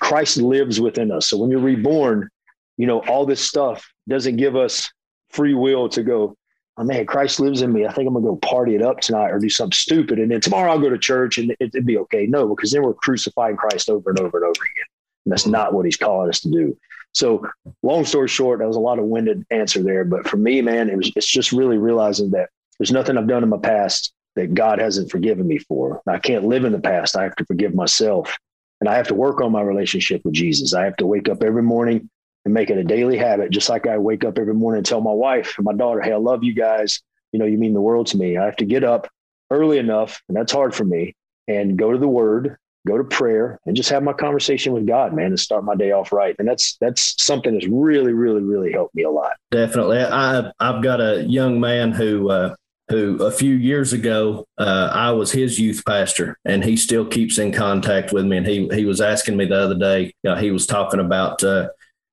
Christ 0.00 0.36
lives 0.36 0.80
within 0.80 1.10
us. 1.10 1.28
So 1.28 1.38
when 1.38 1.50
you're 1.50 1.60
reborn, 1.60 2.28
you 2.76 2.86
know, 2.86 3.00
all 3.00 3.26
this 3.26 3.40
stuff 3.40 3.90
doesn't 4.08 4.36
give 4.36 4.56
us 4.56 4.90
free 5.30 5.54
will 5.54 5.88
to 5.90 6.02
go, 6.02 6.36
oh 6.76 6.84
man, 6.84 7.06
Christ 7.06 7.40
lives 7.40 7.62
in 7.62 7.72
me. 7.72 7.86
I 7.86 7.92
think 7.92 8.08
I'm 8.08 8.14
gonna 8.14 8.26
go 8.26 8.36
party 8.36 8.74
it 8.74 8.82
up 8.82 9.00
tonight 9.00 9.30
or 9.30 9.38
do 9.38 9.48
something 9.48 9.72
stupid. 9.72 10.18
And 10.18 10.30
then 10.30 10.40
tomorrow 10.40 10.72
I'll 10.72 10.80
go 10.80 10.90
to 10.90 10.98
church 10.98 11.38
and 11.38 11.54
it, 11.60 11.72
would 11.72 11.86
be 11.86 11.98
okay. 11.98 12.26
No, 12.26 12.48
because 12.48 12.72
then 12.72 12.82
we're 12.82 12.94
crucifying 12.94 13.56
Christ 13.56 13.88
over 13.88 14.10
and 14.10 14.18
over 14.18 14.38
and 14.38 14.44
over 14.44 14.50
again. 14.50 14.86
And 15.24 15.32
that's 15.32 15.46
not 15.46 15.72
what 15.72 15.84
he's 15.84 15.96
calling 15.96 16.28
us 16.28 16.40
to 16.40 16.50
do. 16.50 16.76
So 17.12 17.46
long 17.82 18.04
story 18.04 18.28
short, 18.28 18.58
that 18.58 18.66
was 18.66 18.76
a 18.76 18.80
lot 18.80 18.98
of 18.98 19.04
winded 19.04 19.46
answer 19.50 19.82
there. 19.82 20.04
But 20.04 20.28
for 20.28 20.36
me, 20.36 20.60
man, 20.60 20.90
it 20.90 20.96
was 20.96 21.12
it's 21.14 21.26
just 21.26 21.52
really 21.52 21.78
realizing 21.78 22.30
that 22.30 22.50
there's 22.78 22.92
nothing 22.92 23.16
I've 23.16 23.28
done 23.28 23.44
in 23.44 23.48
my 23.48 23.58
past 23.58 24.12
that 24.34 24.52
God 24.52 24.80
hasn't 24.80 25.12
forgiven 25.12 25.46
me 25.46 25.58
for. 25.58 26.02
I 26.08 26.18
can't 26.18 26.44
live 26.44 26.64
in 26.64 26.72
the 26.72 26.80
past. 26.80 27.16
I 27.16 27.22
have 27.22 27.36
to 27.36 27.44
forgive 27.44 27.72
myself. 27.72 28.36
And 28.84 28.92
I 28.92 28.98
have 28.98 29.08
to 29.08 29.14
work 29.14 29.40
on 29.40 29.50
my 29.50 29.62
relationship 29.62 30.22
with 30.26 30.34
Jesus. 30.34 30.74
I 30.74 30.84
have 30.84 30.96
to 30.98 31.06
wake 31.06 31.30
up 31.30 31.42
every 31.42 31.62
morning 31.62 32.10
and 32.44 32.52
make 32.52 32.68
it 32.68 32.76
a 32.76 32.84
daily 32.84 33.16
habit, 33.16 33.50
just 33.50 33.70
like 33.70 33.86
I 33.86 33.96
wake 33.96 34.26
up 34.26 34.38
every 34.38 34.52
morning 34.52 34.80
and 34.80 34.86
tell 34.86 35.00
my 35.00 35.10
wife 35.10 35.54
and 35.56 35.64
my 35.64 35.72
daughter, 35.72 36.02
Hey, 36.02 36.12
I 36.12 36.16
love 36.16 36.44
you 36.44 36.52
guys. 36.52 37.00
You 37.32 37.38
know, 37.38 37.46
you 37.46 37.56
mean 37.56 37.72
the 37.72 37.80
world 37.80 38.08
to 38.08 38.18
me. 38.18 38.36
I 38.36 38.44
have 38.44 38.56
to 38.56 38.66
get 38.66 38.84
up 38.84 39.08
early 39.50 39.78
enough, 39.78 40.20
and 40.28 40.36
that's 40.36 40.52
hard 40.52 40.74
for 40.74 40.84
me, 40.84 41.16
and 41.48 41.78
go 41.78 41.92
to 41.92 41.98
the 41.98 42.06
word, 42.06 42.58
go 42.86 42.98
to 42.98 43.04
prayer, 43.04 43.58
and 43.64 43.74
just 43.74 43.88
have 43.88 44.02
my 44.02 44.12
conversation 44.12 44.74
with 44.74 44.86
God, 44.86 45.14
man, 45.14 45.28
and 45.28 45.40
start 45.40 45.64
my 45.64 45.74
day 45.74 45.92
off 45.92 46.12
right. 46.12 46.36
And 46.38 46.46
that's 46.46 46.76
that's 46.78 47.14
something 47.24 47.54
that's 47.54 47.66
really, 47.66 48.12
really, 48.12 48.42
really 48.42 48.70
helped 48.70 48.94
me 48.94 49.04
a 49.04 49.10
lot. 49.10 49.32
Definitely. 49.50 50.02
I 50.02 50.52
I've 50.60 50.82
got 50.82 51.00
a 51.00 51.22
young 51.22 51.58
man 51.58 51.90
who 51.90 52.28
uh 52.28 52.54
who 52.88 53.22
a 53.22 53.30
few 53.30 53.54
years 53.54 53.92
ago 53.92 54.46
uh, 54.58 54.90
I 54.92 55.10
was 55.12 55.32
his 55.32 55.58
youth 55.58 55.82
pastor, 55.86 56.38
and 56.44 56.64
he 56.64 56.76
still 56.76 57.06
keeps 57.06 57.38
in 57.38 57.52
contact 57.52 58.12
with 58.12 58.26
me. 58.26 58.36
And 58.36 58.46
he 58.46 58.68
he 58.72 58.84
was 58.84 59.00
asking 59.00 59.36
me 59.36 59.46
the 59.46 59.60
other 59.60 59.78
day. 59.78 60.12
You 60.22 60.30
know, 60.30 60.36
he 60.36 60.50
was 60.50 60.66
talking 60.66 61.00
about 61.00 61.42
uh, 61.42 61.68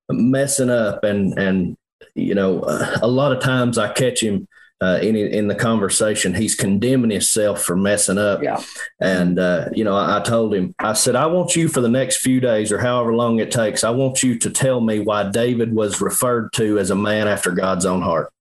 messing 0.10 0.70
up, 0.70 1.04
and 1.04 1.38
and 1.38 1.78
you 2.16 2.36
know, 2.36 2.62
uh, 2.62 3.00
a 3.02 3.08
lot 3.08 3.32
of 3.32 3.42
times 3.42 3.78
I 3.78 3.92
catch 3.92 4.22
him. 4.22 4.48
Uh, 4.84 4.98
in 5.04 5.16
in 5.16 5.48
the 5.48 5.54
conversation, 5.54 6.34
he's 6.34 6.56
condemning 6.56 7.12
himself 7.12 7.62
for 7.62 7.76
messing 7.76 8.18
up. 8.18 8.42
Yeah. 8.42 8.64
And 9.00 9.38
uh, 9.38 9.70
you 9.74 9.84
know, 9.84 9.96
I, 9.96 10.18
I 10.18 10.22
told 10.22 10.56
him, 10.56 10.74
I 10.80 10.94
said, 10.94 11.16
I 11.16 11.28
want 11.28 11.56
you 11.56 11.68
for 11.68 11.82
the 11.82 11.88
next 11.88 12.18
few 12.18 12.40
days 12.40 12.72
or 12.72 12.80
however 12.80 13.14
long 13.14 13.38
it 13.38 13.52
takes. 13.52 13.84
I 13.84 13.92
want 13.92 14.24
you 14.24 14.40
to 14.40 14.50
tell 14.50 14.82
me 14.82 15.00
why 15.00 15.30
David 15.30 15.72
was 15.72 16.02
referred 16.02 16.52
to 16.54 16.80
as 16.80 16.90
a 16.90 16.96
man 16.96 17.28
after 17.28 17.52
God's 17.52 17.86
own 17.86 18.02
heart. 18.02 18.34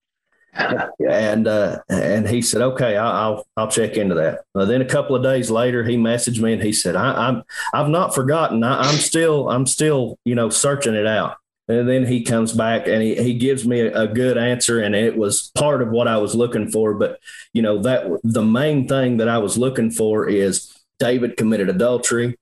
And 0.55 1.47
uh, 1.47 1.79
and 1.89 2.29
he 2.29 2.43
said, 2.43 2.63
okay, 2.63 2.97
I'll, 2.97 3.47
I'll, 3.57 3.71
check 3.71 3.97
into 3.97 4.15
that. 4.17 4.41
Then 4.55 4.83
a 4.83 4.87
couple 4.87 5.15
of 5.15 5.23
days 5.23 5.51
later, 5.51 5.85
he 5.85 5.97
messaged 5.97 6.41
me 6.41 6.53
and 6.53 6.63
he 6.63 6.73
said, 6.73 6.97
I, 6.97 7.29
am 7.29 7.43
I've 7.73 7.89
not 7.89 8.15
forgotten. 8.15 8.63
I, 8.65 8.81
I'm 8.81 8.97
still 8.97 9.49
I'm 9.49 9.67
still 9.67 10.19
you 10.25 10.35
know 10.35 10.51
searching 10.51 10.95
it 10.95 11.07
out. 11.07 11.37
And 11.69 11.89
then 11.89 12.05
he 12.05 12.25
comes 12.25 12.53
back 12.53 12.89
and 12.89 13.01
he, 13.01 13.15
he 13.15 13.35
gives 13.35 13.65
me 13.65 13.81
a, 13.81 14.03
a 14.03 14.09
good 14.09 14.37
answer, 14.37 14.81
and 14.81 14.95
it 14.95 15.17
was 15.17 15.53
part 15.55 15.83
of 15.83 15.91
what 15.91 16.09
I 16.09 16.19
was 16.19 16.35
looking 16.35 16.69
for. 16.71 16.95
But 16.95 17.21
you 17.53 17.63
know 17.63 17.81
that 17.83 18.07
the 18.25 18.45
main 18.45 18.89
thing 18.89 19.19
that 19.19 19.29
I 19.29 19.39
was 19.39 19.57
looking 19.57 19.91
for 19.91 20.29
is 20.29 20.77
David 20.99 21.37
committed 21.37 21.69
adultery 21.69 22.37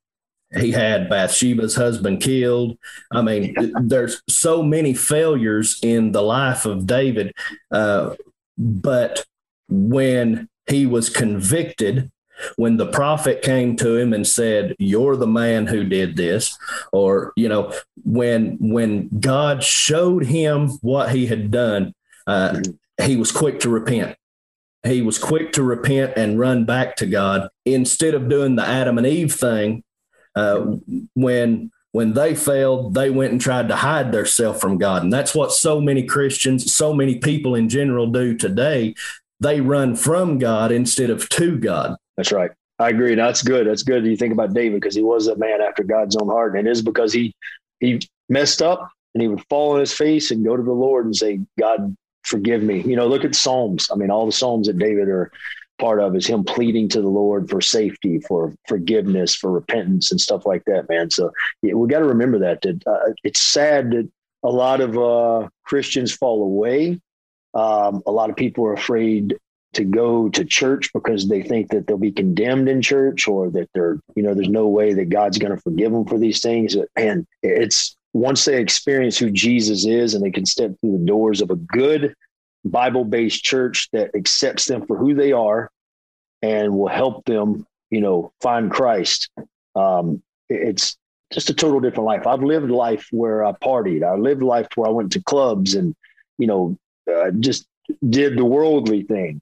he 0.57 0.71
had 0.71 1.09
Bathsheba's 1.09 1.75
husband 1.75 2.21
killed. 2.21 2.77
I 3.11 3.21
mean, 3.21 3.55
there's 3.81 4.21
so 4.27 4.63
many 4.63 4.93
failures 4.93 5.79
in 5.83 6.11
the 6.11 6.23
life 6.23 6.65
of 6.65 6.87
David. 6.87 7.33
Uh, 7.71 8.15
but 8.57 9.25
when 9.67 10.49
he 10.67 10.85
was 10.85 11.09
convicted, 11.09 12.11
when 12.55 12.77
the 12.77 12.87
prophet 12.87 13.41
came 13.41 13.75
to 13.77 13.95
him 13.95 14.13
and 14.13 14.25
said, 14.25 14.75
You're 14.79 15.17
the 15.17 15.27
man 15.27 15.67
who 15.67 15.83
did 15.83 16.15
this, 16.15 16.57
or, 16.91 17.33
you 17.35 17.49
know, 17.49 17.73
when 18.03 18.57
when 18.59 19.09
God 19.19 19.63
showed 19.63 20.25
him 20.25 20.69
what 20.81 21.11
he 21.11 21.27
had 21.27 21.51
done, 21.51 21.93
uh, 22.27 22.61
he 23.01 23.17
was 23.17 23.31
quick 23.31 23.59
to 23.61 23.69
repent. 23.69 24.15
He 24.83 25.01
was 25.01 25.17
quick 25.17 25.51
to 25.53 25.63
repent 25.63 26.13
and 26.15 26.39
run 26.39 26.63
back 26.63 26.95
to 26.97 27.05
God 27.05 27.49
instead 27.65 28.13
of 28.13 28.29
doing 28.29 28.55
the 28.55 28.65
Adam 28.65 28.97
and 28.97 29.05
Eve 29.05 29.33
thing 29.33 29.83
uh, 30.39 30.77
when 31.15 31.71
when 31.91 32.13
they 32.13 32.35
failed, 32.35 32.93
they 32.93 33.09
went 33.09 33.31
and 33.31 33.41
tried 33.41 33.67
to 33.69 33.75
hide 33.75 34.11
themselves 34.11 34.61
from 34.61 34.77
God. 34.77 35.03
And 35.03 35.11
that's 35.11 35.33
what 35.33 35.51
so 35.51 35.81
many 35.81 36.03
Christians, 36.03 36.73
so 36.73 36.93
many 36.93 37.15
people 37.15 37.55
in 37.55 37.67
general 37.67 38.07
do 38.07 38.37
today. 38.37 38.93
They 39.39 39.59
run 39.59 39.95
from 39.95 40.37
God 40.37 40.71
instead 40.71 41.09
of 41.09 41.27
to 41.29 41.57
God. 41.57 41.95
That's 42.15 42.31
right. 42.31 42.51
I 42.77 42.89
agree. 42.89 43.15
That's 43.15 43.41
good. 43.41 43.67
That's 43.67 43.83
good. 43.83 44.05
You 44.05 44.15
think 44.15 44.33
about 44.33 44.53
David 44.53 44.81
because 44.81 44.95
he 44.95 45.01
was 45.01 45.27
a 45.27 45.35
man 45.37 45.61
after 45.61 45.83
God's 45.83 46.15
own 46.15 46.29
heart. 46.29 46.55
And 46.55 46.67
it 46.67 46.71
is 46.71 46.81
because 46.81 47.11
he 47.11 47.33
he 47.79 47.99
messed 48.29 48.61
up 48.61 48.89
and 49.13 49.21
he 49.21 49.27
would 49.27 49.43
fall 49.49 49.73
on 49.73 49.79
his 49.79 49.93
face 49.93 50.31
and 50.31 50.45
go 50.45 50.55
to 50.55 50.63
the 50.63 50.71
Lord 50.71 51.05
and 51.05 51.15
say, 51.15 51.39
God, 51.57 51.95
forgive 52.23 52.61
me. 52.61 52.81
You 52.81 52.95
know, 52.95 53.07
look 53.07 53.25
at 53.25 53.35
Psalms. 53.35 53.89
I 53.91 53.95
mean, 53.95 54.11
all 54.11 54.25
the 54.25 54.31
Psalms 54.31 54.67
that 54.67 54.77
David 54.77 55.07
are 55.09 55.31
part 55.79 55.99
of 55.99 56.15
is 56.15 56.27
him 56.27 56.43
pleading 56.43 56.89
to 56.89 57.01
the 57.01 57.07
Lord 57.07 57.49
for 57.49 57.61
safety, 57.61 58.19
for 58.19 58.53
forgiveness, 58.67 59.35
for 59.35 59.51
repentance, 59.51 60.11
and 60.11 60.21
stuff 60.21 60.45
like 60.45 60.63
that, 60.65 60.89
man. 60.89 61.09
So 61.09 61.31
yeah, 61.61 61.73
we 61.73 61.87
got 61.87 61.99
to 61.99 62.05
remember 62.05 62.39
that. 62.39 62.61
That 62.61 62.85
uh, 62.85 63.13
it's 63.23 63.41
sad 63.41 63.91
that 63.91 64.09
a 64.43 64.49
lot 64.49 64.81
of 64.81 64.97
uh, 64.97 65.49
Christians 65.63 66.13
fall 66.13 66.43
away. 66.43 66.99
Um, 67.53 68.03
a 68.05 68.11
lot 68.11 68.29
of 68.29 68.35
people 68.35 68.65
are 68.65 68.73
afraid 68.73 69.35
to 69.73 69.83
go 69.83 70.29
to 70.29 70.45
church 70.45 70.91
because 70.93 71.27
they 71.27 71.43
think 71.43 71.69
that 71.69 71.85
they'll 71.87 71.97
be 71.97 72.11
condemned 72.11 72.67
in 72.69 72.81
church 72.81 73.27
or 73.27 73.49
that 73.51 73.69
they're, 73.73 73.99
you 74.15 74.23
know, 74.23 74.33
there's 74.33 74.49
no 74.49 74.67
way 74.67 74.93
that 74.93 75.09
God's 75.09 75.37
going 75.37 75.55
to 75.55 75.61
forgive 75.61 75.91
them 75.91 76.05
for 76.05 76.17
these 76.17 76.41
things. 76.41 76.75
And 76.95 77.25
it's 77.43 77.95
once 78.13 78.45
they 78.45 78.59
experience 78.59 79.17
who 79.17 79.29
Jesus 79.29 79.85
is 79.85 80.13
and 80.13 80.23
they 80.23 80.31
can 80.31 80.45
step 80.45 80.71
through 80.81 80.97
the 80.97 81.05
doors 81.05 81.41
of 81.41 81.51
a 81.51 81.55
good 81.55 82.15
Bible 82.69 83.05
based 83.05 83.43
church 83.43 83.89
that 83.93 84.15
accepts 84.15 84.65
them 84.65 84.85
for 84.85 84.97
who 84.97 85.13
they 85.13 85.31
are 85.31 85.69
and 86.41 86.77
will 86.77 86.87
help 86.87 87.25
them, 87.25 87.65
you 87.89 88.01
know, 88.01 88.31
find 88.41 88.71
Christ. 88.71 89.29
Um, 89.75 90.21
it's 90.49 90.97
just 91.31 91.49
a 91.49 91.53
total 91.53 91.79
different 91.79 92.05
life. 92.05 92.25
I've 92.25 92.43
lived 92.43 92.71
life 92.71 93.07
where 93.11 93.45
I 93.45 93.51
partied. 93.51 94.03
I 94.03 94.15
lived 94.15 94.41
life 94.41 94.67
where 94.75 94.87
I 94.87 94.91
went 94.91 95.11
to 95.13 95.23
clubs 95.23 95.75
and, 95.75 95.95
you 96.37 96.47
know, 96.47 96.77
uh, 97.11 97.31
just 97.31 97.67
did 98.09 98.37
the 98.37 98.45
worldly 98.45 99.03
thing. 99.03 99.41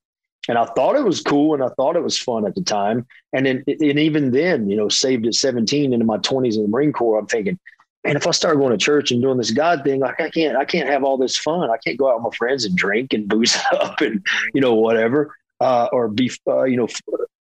And 0.50 0.58
I 0.58 0.66
thought 0.66 0.96
it 0.96 1.04
was 1.04 1.22
cool 1.22 1.54
and 1.54 1.64
I 1.64 1.70
thought 1.70 1.96
it 1.96 2.04
was 2.04 2.18
fun 2.18 2.46
at 2.46 2.56
the 2.56 2.62
time. 2.62 3.06
And 3.34 3.46
then, 3.46 3.64
and 3.68 4.00
even 4.00 4.32
then, 4.32 4.70
you 4.70 4.78
know, 4.78 4.88
saved 4.88 5.28
at 5.28 5.34
17 5.34 5.94
into 5.94 6.06
my 6.06 6.18
20s 6.20 6.56
in 6.56 6.64
the 6.64 6.68
Marine 6.70 6.94
Corps, 6.94 7.20
I'm 7.20 7.28
thinking, 7.28 7.60
and 8.04 8.16
if 8.16 8.28
I 8.28 8.32
start 8.32 8.58
going 8.58 8.72
to 8.72 8.78
church 8.78 9.12
and 9.12 9.22
doing 9.22 9.38
this 9.38 9.52
God 9.52 9.84
thing, 9.84 10.00
like 10.00 10.22
I 10.22 10.30
can't, 10.30 10.56
I 10.56 10.66
can't 10.66 10.90
have 10.90 11.04
all 11.04 11.18
this 11.18 11.38
fun. 11.38 11.70
I 11.70 11.78
can't 11.78 11.98
go 11.98 12.10
out 12.10 12.24
with 12.24 12.32
my 12.32 12.38
friends 12.38 12.64
and 12.66 12.76
drink 12.76 13.14
and 13.14 13.28
booze 13.28 13.58
up 13.72 14.02
and 14.02 14.26
you 14.54 14.62
know 14.62 14.76
whatever, 14.76 15.36
uh, 15.60 15.90
or 15.92 16.08
be 16.08 16.32
uh, 16.48 16.64
you 16.64 16.78
know 16.78 16.88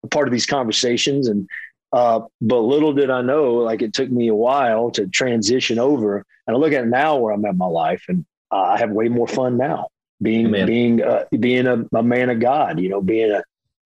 part 0.10 0.28
of 0.28 0.32
these 0.32 0.46
conversations. 0.46 1.28
And 1.28 1.48
uh, 1.94 2.22
but 2.41 2.60
little 2.60 2.94
did 2.94 3.10
I 3.10 3.22
know, 3.22 3.56
like 3.56 3.82
it 3.82 3.94
took 3.94 4.10
me 4.10 4.28
a 4.28 4.36
while 4.36 4.91
to 4.91 5.08
transition 5.08 5.80
over. 5.80 6.26
And 6.48 6.56
I 6.56 6.60
look 6.60 6.74
at 6.74 6.88
now 6.88 7.18
where 7.18 7.34
I'm 7.34 7.46
at 7.46 7.56
my 7.56 7.68
life, 7.68 8.06
and 8.08 8.26
uh, 8.52 8.62
I 8.62 8.80
have 8.80 8.91
way 8.91 9.08
more 9.08 9.28
fun 9.28 9.58
now 9.58 9.88
being 10.22 10.48
Amen. 10.48 10.65
being 10.65 11.04
uh, 11.04 11.26
being 11.39 11.68
a, 11.68 11.86
a, 11.94 12.04
man 12.04 12.30
of 12.30 12.39
God. 12.39 12.80
You 12.80 12.89
know, 12.89 13.02
being 13.02 13.32
a 13.32 13.44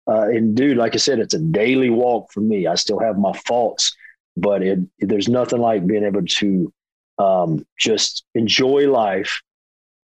uh, 0.07 0.27
and 0.29 0.55
dude, 0.55 0.77
like 0.77 0.93
I 0.93 0.97
said, 0.97 1.19
it's 1.19 1.33
a 1.33 1.39
daily 1.39 1.89
walk 1.89 2.31
for 2.31 2.41
me. 2.41 2.67
I 2.67 2.75
still 2.75 2.99
have 2.99 3.17
my 3.17 3.33
faults 3.33 3.95
but 4.37 4.61
it, 4.63 4.79
there's 4.99 5.27
nothing 5.27 5.59
like 5.59 5.85
being 5.85 6.03
able 6.03 6.25
to 6.25 6.71
um, 7.17 7.65
just 7.77 8.23
enjoy 8.35 8.89
life 8.89 9.41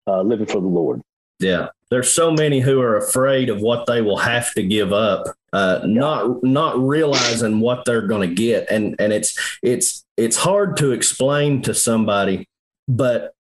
uh, 0.08 0.22
living 0.22 0.48
for 0.48 0.62
the 0.62 0.68
Lord. 0.68 1.02
Yeah, 1.40 1.70
there's 1.90 2.14
so 2.14 2.32
many 2.32 2.60
who 2.60 2.80
are 2.82 2.98
afraid 2.98 3.50
of 3.50 3.62
what 3.62 3.86
they 3.88 4.02
will 4.02 4.18
have 4.18 4.54
to 4.54 4.64
give 4.64 4.94
up, 4.94 5.26
uh, 5.54 5.80
yeah. 5.82 5.88
not 5.88 6.44
not 6.44 6.80
realizing 6.80 7.60
what 7.60 7.84
they're 7.86 8.08
going 8.08 8.28
to 8.28 8.36
get, 8.36 8.70
and 8.70 8.96
and 9.00 9.12
it's 9.12 9.58
it's 9.64 10.06
it's 10.18 10.38
hard 10.38 10.78
to 10.78 10.92
explain 10.92 11.62
to 11.64 11.74
somebody, 11.74 12.48
but 12.88 13.34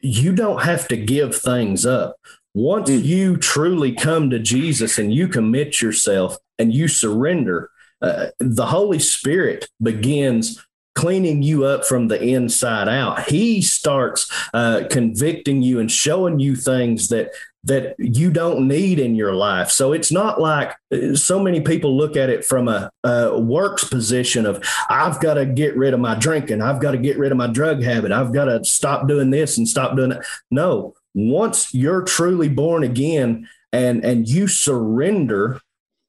you 0.00 0.32
don't 0.34 0.62
have 0.62 0.88
to 0.88 0.96
give 0.96 1.34
things 1.34 1.86
up. 1.86 2.16
Once 2.54 2.90
mm. 2.90 3.04
you 3.04 3.36
truly 3.36 3.92
come 3.92 4.30
to 4.30 4.38
Jesus 4.38 4.98
and 4.98 5.14
you 5.14 5.28
commit 5.28 5.80
yourself 5.80 6.36
and 6.58 6.74
you 6.74 6.88
surrender, 6.88 7.70
uh, 8.02 8.26
the 8.38 8.66
Holy 8.66 8.98
Spirit 8.98 9.68
begins 9.80 10.64
cleaning 10.94 11.42
you 11.42 11.64
up 11.64 11.84
from 11.84 12.08
the 12.08 12.22
inside 12.22 12.88
out. 12.88 13.28
He 13.28 13.62
starts 13.62 14.30
uh, 14.52 14.82
convicting 14.90 15.62
you 15.62 15.80
and 15.80 15.90
showing 15.90 16.38
you 16.38 16.54
things 16.56 17.08
that 17.08 17.30
that 17.64 17.94
you 17.96 18.28
don't 18.32 18.66
need 18.66 18.98
in 18.98 19.14
your 19.14 19.34
life. 19.34 19.70
So 19.70 19.92
it's 19.92 20.10
not 20.10 20.40
like 20.40 20.74
uh, 20.92 21.14
so 21.14 21.38
many 21.38 21.60
people 21.60 21.96
look 21.96 22.16
at 22.16 22.28
it 22.28 22.44
from 22.44 22.66
a, 22.66 22.90
a 23.04 23.38
works 23.38 23.84
position 23.84 24.46
of 24.46 24.64
I've 24.88 25.20
got 25.20 25.34
to 25.34 25.46
get 25.46 25.76
rid 25.76 25.94
of 25.94 26.00
my 26.00 26.16
drinking, 26.16 26.60
I've 26.60 26.80
got 26.80 26.90
to 26.90 26.98
get 26.98 27.18
rid 27.18 27.30
of 27.30 27.38
my 27.38 27.46
drug 27.46 27.80
habit, 27.82 28.10
I've 28.10 28.32
got 28.32 28.46
to 28.46 28.64
stop 28.64 29.06
doing 29.06 29.30
this 29.30 29.58
and 29.58 29.68
stop 29.68 29.96
doing 29.96 30.10
that. 30.10 30.24
No, 30.50 30.94
once 31.14 31.72
you're 31.72 32.02
truly 32.02 32.48
born 32.48 32.82
again 32.82 33.48
and 33.72 34.04
and 34.04 34.28
you 34.28 34.48
surrender 34.48 35.60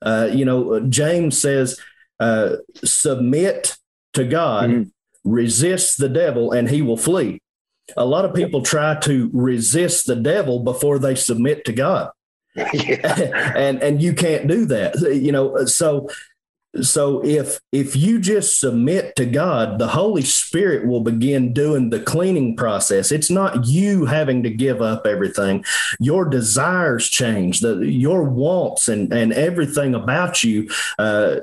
uh, 0.04 0.30
you 0.32 0.46
know, 0.46 0.80
James 0.82 1.42
says, 1.42 1.80
uh, 2.20 2.58
submit 2.76 3.76
to 4.14 4.26
God, 4.26 4.70
mm-hmm. 4.70 5.30
resist 5.30 5.98
the 5.98 6.10
devil, 6.10 6.52
and 6.52 6.70
he 6.70 6.82
will 6.82 6.98
flee. 6.98 7.42
A 7.98 8.06
lot 8.06 8.26
of 8.26 8.34
people 8.34 8.62
try 8.62 8.96
to 9.02 9.30
resist 9.34 10.08
the 10.08 10.16
devil 10.16 10.60
before 10.60 11.00
they 11.00 11.16
submit 11.16 11.66
to 11.66 11.74
God. 11.74 12.12
Yeah. 12.72 13.54
and 13.56 13.82
and 13.82 14.00
you 14.00 14.14
can't 14.14 14.48
do 14.48 14.66
that. 14.68 15.00
You 15.02 15.32
know, 15.32 15.66
so 15.66 16.08
so 16.82 17.24
if 17.24 17.60
if 17.72 17.96
you 17.96 18.20
just 18.20 18.60
submit 18.60 19.16
to 19.16 19.26
God, 19.26 19.78
the 19.78 19.90
Holy 19.90 20.24
Spirit 20.24 20.88
will 20.88 21.02
begin 21.02 21.54
doing 21.54 21.90
the 21.90 22.00
cleaning 22.00 22.56
process. 22.56 23.12
It's 23.12 23.30
not 23.30 23.68
you 23.68 24.06
having 24.06 24.42
to 24.44 24.50
give 24.50 24.82
up 24.82 25.06
everything. 25.06 25.64
Your 26.00 26.26
desires 26.26 27.10
change. 27.10 27.60
The 27.60 27.78
your 27.80 28.24
wants 28.24 28.88
and 28.88 29.14
and 29.14 29.34
everything 29.34 29.94
about 29.94 30.44
you 30.44 30.70
uh, 30.98 31.38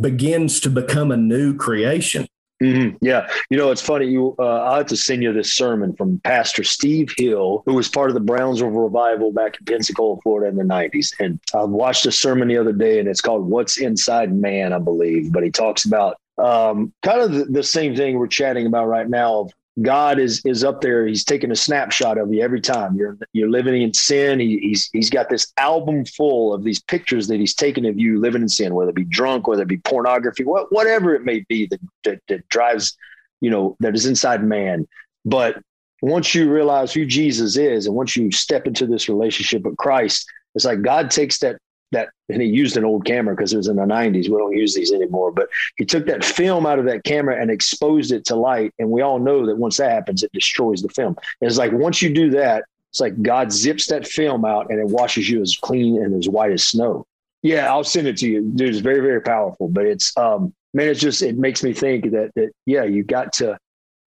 begins 0.00 0.60
to 0.60 0.70
become 0.70 1.10
a 1.10 1.16
new 1.16 1.56
creation. 1.56 2.28
Mm-hmm. 2.62 2.96
Yeah. 3.00 3.28
You 3.50 3.56
know, 3.56 3.70
it's 3.70 3.82
funny. 3.82 4.06
You, 4.06 4.34
uh, 4.38 4.62
I 4.62 4.78
have 4.78 4.86
to 4.86 4.96
send 4.96 5.22
you 5.22 5.32
this 5.32 5.54
sermon 5.54 5.94
from 5.94 6.20
Pastor 6.24 6.64
Steve 6.64 7.12
Hill, 7.16 7.62
who 7.66 7.74
was 7.74 7.88
part 7.88 8.10
of 8.10 8.14
the 8.14 8.20
Brownsville 8.20 8.70
revival 8.70 9.32
back 9.32 9.58
in 9.58 9.64
Pensacola, 9.64 10.18
Florida 10.22 10.48
in 10.48 10.56
the 10.56 10.64
90s. 10.64 11.12
And 11.20 11.38
I 11.54 11.64
watched 11.64 12.06
a 12.06 12.12
sermon 12.12 12.48
the 12.48 12.56
other 12.56 12.72
day, 12.72 12.98
and 12.98 13.08
it's 13.08 13.20
called 13.20 13.48
What's 13.48 13.78
Inside 13.78 14.34
Man, 14.34 14.72
I 14.72 14.78
believe. 14.78 15.32
But 15.32 15.44
he 15.44 15.50
talks 15.50 15.84
about 15.84 16.16
um, 16.38 16.92
kind 17.02 17.20
of 17.20 17.32
the, 17.32 17.44
the, 17.46 17.62
same 17.62 17.96
thing 17.96 18.16
we're 18.16 18.28
chatting 18.28 18.66
about 18.66 18.86
right 18.86 19.08
now 19.08 19.40
of 19.40 19.52
God 19.82 20.18
is 20.18 20.40
is 20.44 20.64
up 20.64 20.80
there. 20.80 21.06
He's 21.06 21.24
taking 21.24 21.50
a 21.50 21.56
snapshot 21.56 22.18
of 22.18 22.32
you 22.32 22.42
every 22.42 22.60
time 22.60 22.96
you're 22.96 23.16
you're 23.32 23.50
living 23.50 23.80
in 23.82 23.94
sin. 23.94 24.40
He, 24.40 24.58
he's 24.58 24.90
he's 24.92 25.10
got 25.10 25.28
this 25.28 25.52
album 25.56 26.04
full 26.04 26.52
of 26.52 26.64
these 26.64 26.80
pictures 26.80 27.28
that 27.28 27.38
he's 27.38 27.54
taken 27.54 27.84
of 27.84 27.98
you 27.98 28.18
living 28.18 28.42
in 28.42 28.48
sin, 28.48 28.74
whether 28.74 28.90
it 28.90 28.96
be 28.96 29.04
drunk, 29.04 29.46
whether 29.46 29.62
it 29.62 29.68
be 29.68 29.78
pornography, 29.78 30.44
what, 30.44 30.72
whatever 30.72 31.14
it 31.14 31.24
may 31.24 31.44
be 31.48 31.66
that, 31.66 31.80
that 32.04 32.20
that 32.28 32.48
drives, 32.48 32.96
you 33.40 33.50
know, 33.50 33.76
that 33.80 33.94
is 33.94 34.06
inside 34.06 34.42
man. 34.42 34.88
But 35.24 35.62
once 36.02 36.34
you 36.34 36.50
realize 36.50 36.92
who 36.92 37.06
Jesus 37.06 37.56
is, 37.56 37.86
and 37.86 37.94
once 37.94 38.16
you 38.16 38.32
step 38.32 38.66
into 38.66 38.86
this 38.86 39.08
relationship 39.08 39.62
with 39.62 39.76
Christ, 39.76 40.26
it's 40.54 40.64
like 40.64 40.82
God 40.82 41.10
takes 41.10 41.38
that 41.38 41.58
that 41.92 42.10
and 42.28 42.42
he 42.42 42.48
used 42.48 42.76
an 42.76 42.84
old 42.84 43.04
camera 43.04 43.34
because 43.34 43.52
it 43.52 43.56
was 43.56 43.68
in 43.68 43.76
the 43.76 43.82
90s 43.82 44.28
we 44.28 44.36
don't 44.36 44.56
use 44.56 44.74
these 44.74 44.92
anymore 44.92 45.32
but 45.32 45.48
he 45.76 45.84
took 45.84 46.06
that 46.06 46.24
film 46.24 46.66
out 46.66 46.78
of 46.78 46.84
that 46.84 47.04
camera 47.04 47.40
and 47.40 47.50
exposed 47.50 48.12
it 48.12 48.24
to 48.26 48.36
light. 48.36 48.72
And 48.78 48.90
we 48.90 49.02
all 49.02 49.18
know 49.18 49.46
that 49.46 49.56
once 49.56 49.78
that 49.78 49.92
happens 49.92 50.22
it 50.22 50.32
destroys 50.32 50.82
the 50.82 50.88
film. 50.88 51.16
And 51.40 51.48
it's 51.48 51.58
like 51.58 51.72
once 51.72 52.02
you 52.02 52.12
do 52.12 52.30
that 52.30 52.64
it's 52.90 53.00
like 53.00 53.20
god 53.22 53.52
zips 53.52 53.86
that 53.86 54.06
film 54.06 54.44
out 54.44 54.70
and 54.70 54.78
it 54.78 54.86
washes 54.86 55.28
you 55.28 55.40
as 55.40 55.56
clean 55.56 56.02
and 56.02 56.14
as 56.14 56.28
white 56.28 56.52
as 56.52 56.64
snow. 56.64 57.06
Yeah 57.42 57.72
i'll 57.72 57.84
send 57.84 58.06
it 58.06 58.16
to 58.18 58.28
you. 58.28 58.42
Dude 58.42 58.68
it's 58.68 58.78
very 58.78 59.00
very 59.00 59.22
powerful 59.22 59.68
but 59.68 59.86
it's 59.86 60.16
um 60.16 60.54
man 60.74 60.88
it's 60.88 61.00
just 61.00 61.22
it 61.22 61.38
makes 61.38 61.62
me 61.62 61.72
think 61.72 62.10
that 62.10 62.32
that 62.34 62.50
yeah 62.66 62.84
you 62.84 63.02
got 63.02 63.32
to 63.34 63.58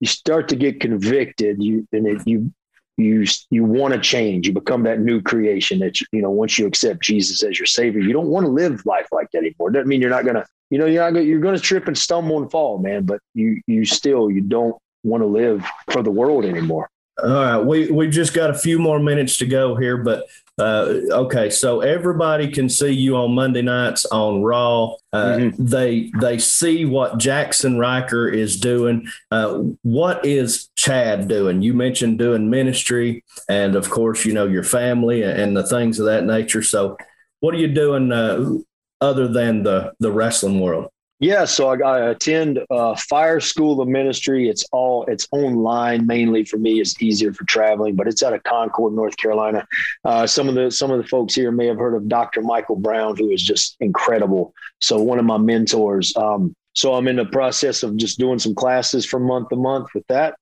you 0.01 0.07
start 0.07 0.49
to 0.49 0.57
get 0.57 0.81
convicted 0.81 1.63
you 1.63 1.87
and 1.93 2.07
it, 2.07 2.23
you 2.27 2.53
you 3.01 3.25
you 3.51 3.65
want 3.65 3.95
to 3.95 4.01
change. 4.01 4.47
You 4.47 4.53
become 4.53 4.83
that 4.85 5.01
new 5.01 5.21
creation 5.23 5.79
that 5.81 6.01
you 6.13 6.23
know 6.23 6.31
once 6.31 6.59
you 6.59 6.67
accept 6.67 7.03
jesus 7.03 7.43
as 7.43 7.59
your 7.59 7.67
savior 7.67 8.01
you 8.01 8.13
don't 8.13 8.29
want 8.29 8.45
to 8.47 8.51
live 8.51 8.85
life 8.87 9.09
like 9.13 9.31
that 9.33 9.39
anymore. 9.39 9.71
Doesn't 9.71 9.89
mean 9.89 10.01
you're 10.01 10.11
not 10.11 10.25
gonna 10.25 10.47
you 10.71 10.79
know 10.79 10.87
you're 10.87 11.03
not 11.03 11.15
gonna, 11.15 11.25
you're 11.25 11.41
gonna 11.41 11.59
trip 11.59 11.87
and 11.89 11.97
stumble 11.97 12.41
and 12.41 12.51
fall 12.51 12.79
man 12.79 13.05
but 13.05 13.21
you 13.35 13.61
you 13.67 13.85
still 13.85 14.31
you 14.31 14.41
don't 14.41 14.77
want 15.03 15.23
to 15.23 15.27
live 15.27 15.65
for 15.91 16.03
the 16.03 16.11
world 16.11 16.45
anymore 16.45 16.91
all 17.25 17.31
right 17.31 17.59
we 17.59 17.91
we've 17.91 18.11
just 18.11 18.35
got 18.35 18.51
a 18.51 18.55
few 18.55 18.79
more 18.79 18.99
minutes 18.99 19.39
to 19.39 19.47
go 19.47 19.77
here 19.77 19.97
but 19.97 20.25
uh, 20.61 21.01
okay, 21.11 21.49
so 21.49 21.81
everybody 21.81 22.51
can 22.51 22.69
see 22.69 22.91
you 22.91 23.17
on 23.17 23.35
Monday 23.35 23.63
nights 23.63 24.05
on 24.07 24.43
Raw. 24.43 24.95
Uh, 25.13 25.37
mm-hmm. 25.37 25.65
They 25.65 26.13
they 26.21 26.39
see 26.39 26.85
what 26.85 27.19
Jaxson 27.19 27.79
Ryker 27.79 28.29
is 28.29 28.61
doing. 28.61 29.09
Uh, 29.31 29.63
what 29.83 30.25
is 30.27 30.69
Chad 30.77 31.29
doing? 31.29 31.63
You 31.63 31.73
mentioned 31.73 32.19
doing 32.19 32.51
ministry, 32.51 33.25
and 33.49 33.75
of 33.75 33.89
course, 33.89 34.27
you 34.27 34.35
know 34.35 34.47
your 34.47 34.63
family 34.63 35.23
and 35.23 35.57
the 35.57 35.67
things 35.67 35.99
of 35.99 36.07
that 36.07 36.25
nature. 36.25 36.63
So, 36.63 36.99
what 37.41 37.55
are 37.55 37.59
you 37.59 37.69
doing 37.69 38.13
uh, 38.13 38.53
other 39.01 39.29
than 39.29 39.63
the 39.63 39.95
the 39.99 40.13
wrestling 40.13 40.61
world? 40.61 40.91
Yeah, 41.21 41.45
so 41.45 41.69
I, 41.69 41.77
I 41.77 42.11
attend 42.13 42.61
uh, 42.71 42.97
Fire 42.97 43.41
School 43.41 43.83
of 43.83 43.89
Ministry. 43.89 44.49
It's 44.49 44.65
all 44.73 45.05
it's 45.05 45.29
online 45.33 46.07
mainly 46.07 46.45
for 46.45 46.57
me. 46.57 46.81
It's 46.81 47.01
easier 47.03 47.35
for 47.35 47.45
traveling, 47.45 47.95
but 47.95 48.09
it's 48.09 48.23
out 48.23 48.33
of 48.33 48.43
Concord, 48.45 48.95
North 48.95 49.19
Carolina. 49.19 49.67
Uh, 50.03 50.27
some 50.27 50.49
of 50.49 50.55
the 50.55 50.71
some 50.71 50.91
of 50.91 50.97
the 50.97 51.07
folks 51.07 51.35
here 51.35 51.53
may 51.53 51.67
have 51.67 51.77
heard 51.77 51.95
of 51.95 52.09
Dr. 52.09 52.41
Michael 52.41 52.77
Brown, 52.77 53.19
who 53.19 53.29
is 53.31 53.43
just 53.43 53.77
incredible. 53.81 54.55
So 54.79 54.99
one 54.99 55.19
of 55.19 55.27
my 55.27 55.37
mentors. 55.37 56.17
Um, 56.17 56.57
so 56.73 56.95
I'm 56.95 57.07
in 57.07 57.17
the 57.17 57.27
process 57.27 57.83
of 57.83 57.99
just 57.99 58.19
doing 58.19 58.39
some 58.39 58.55
classes 58.55 59.05
from 59.05 59.25
month 59.25 59.51
to 59.51 59.57
month 59.57 59.89
with 59.95 60.07
that. 60.07 60.37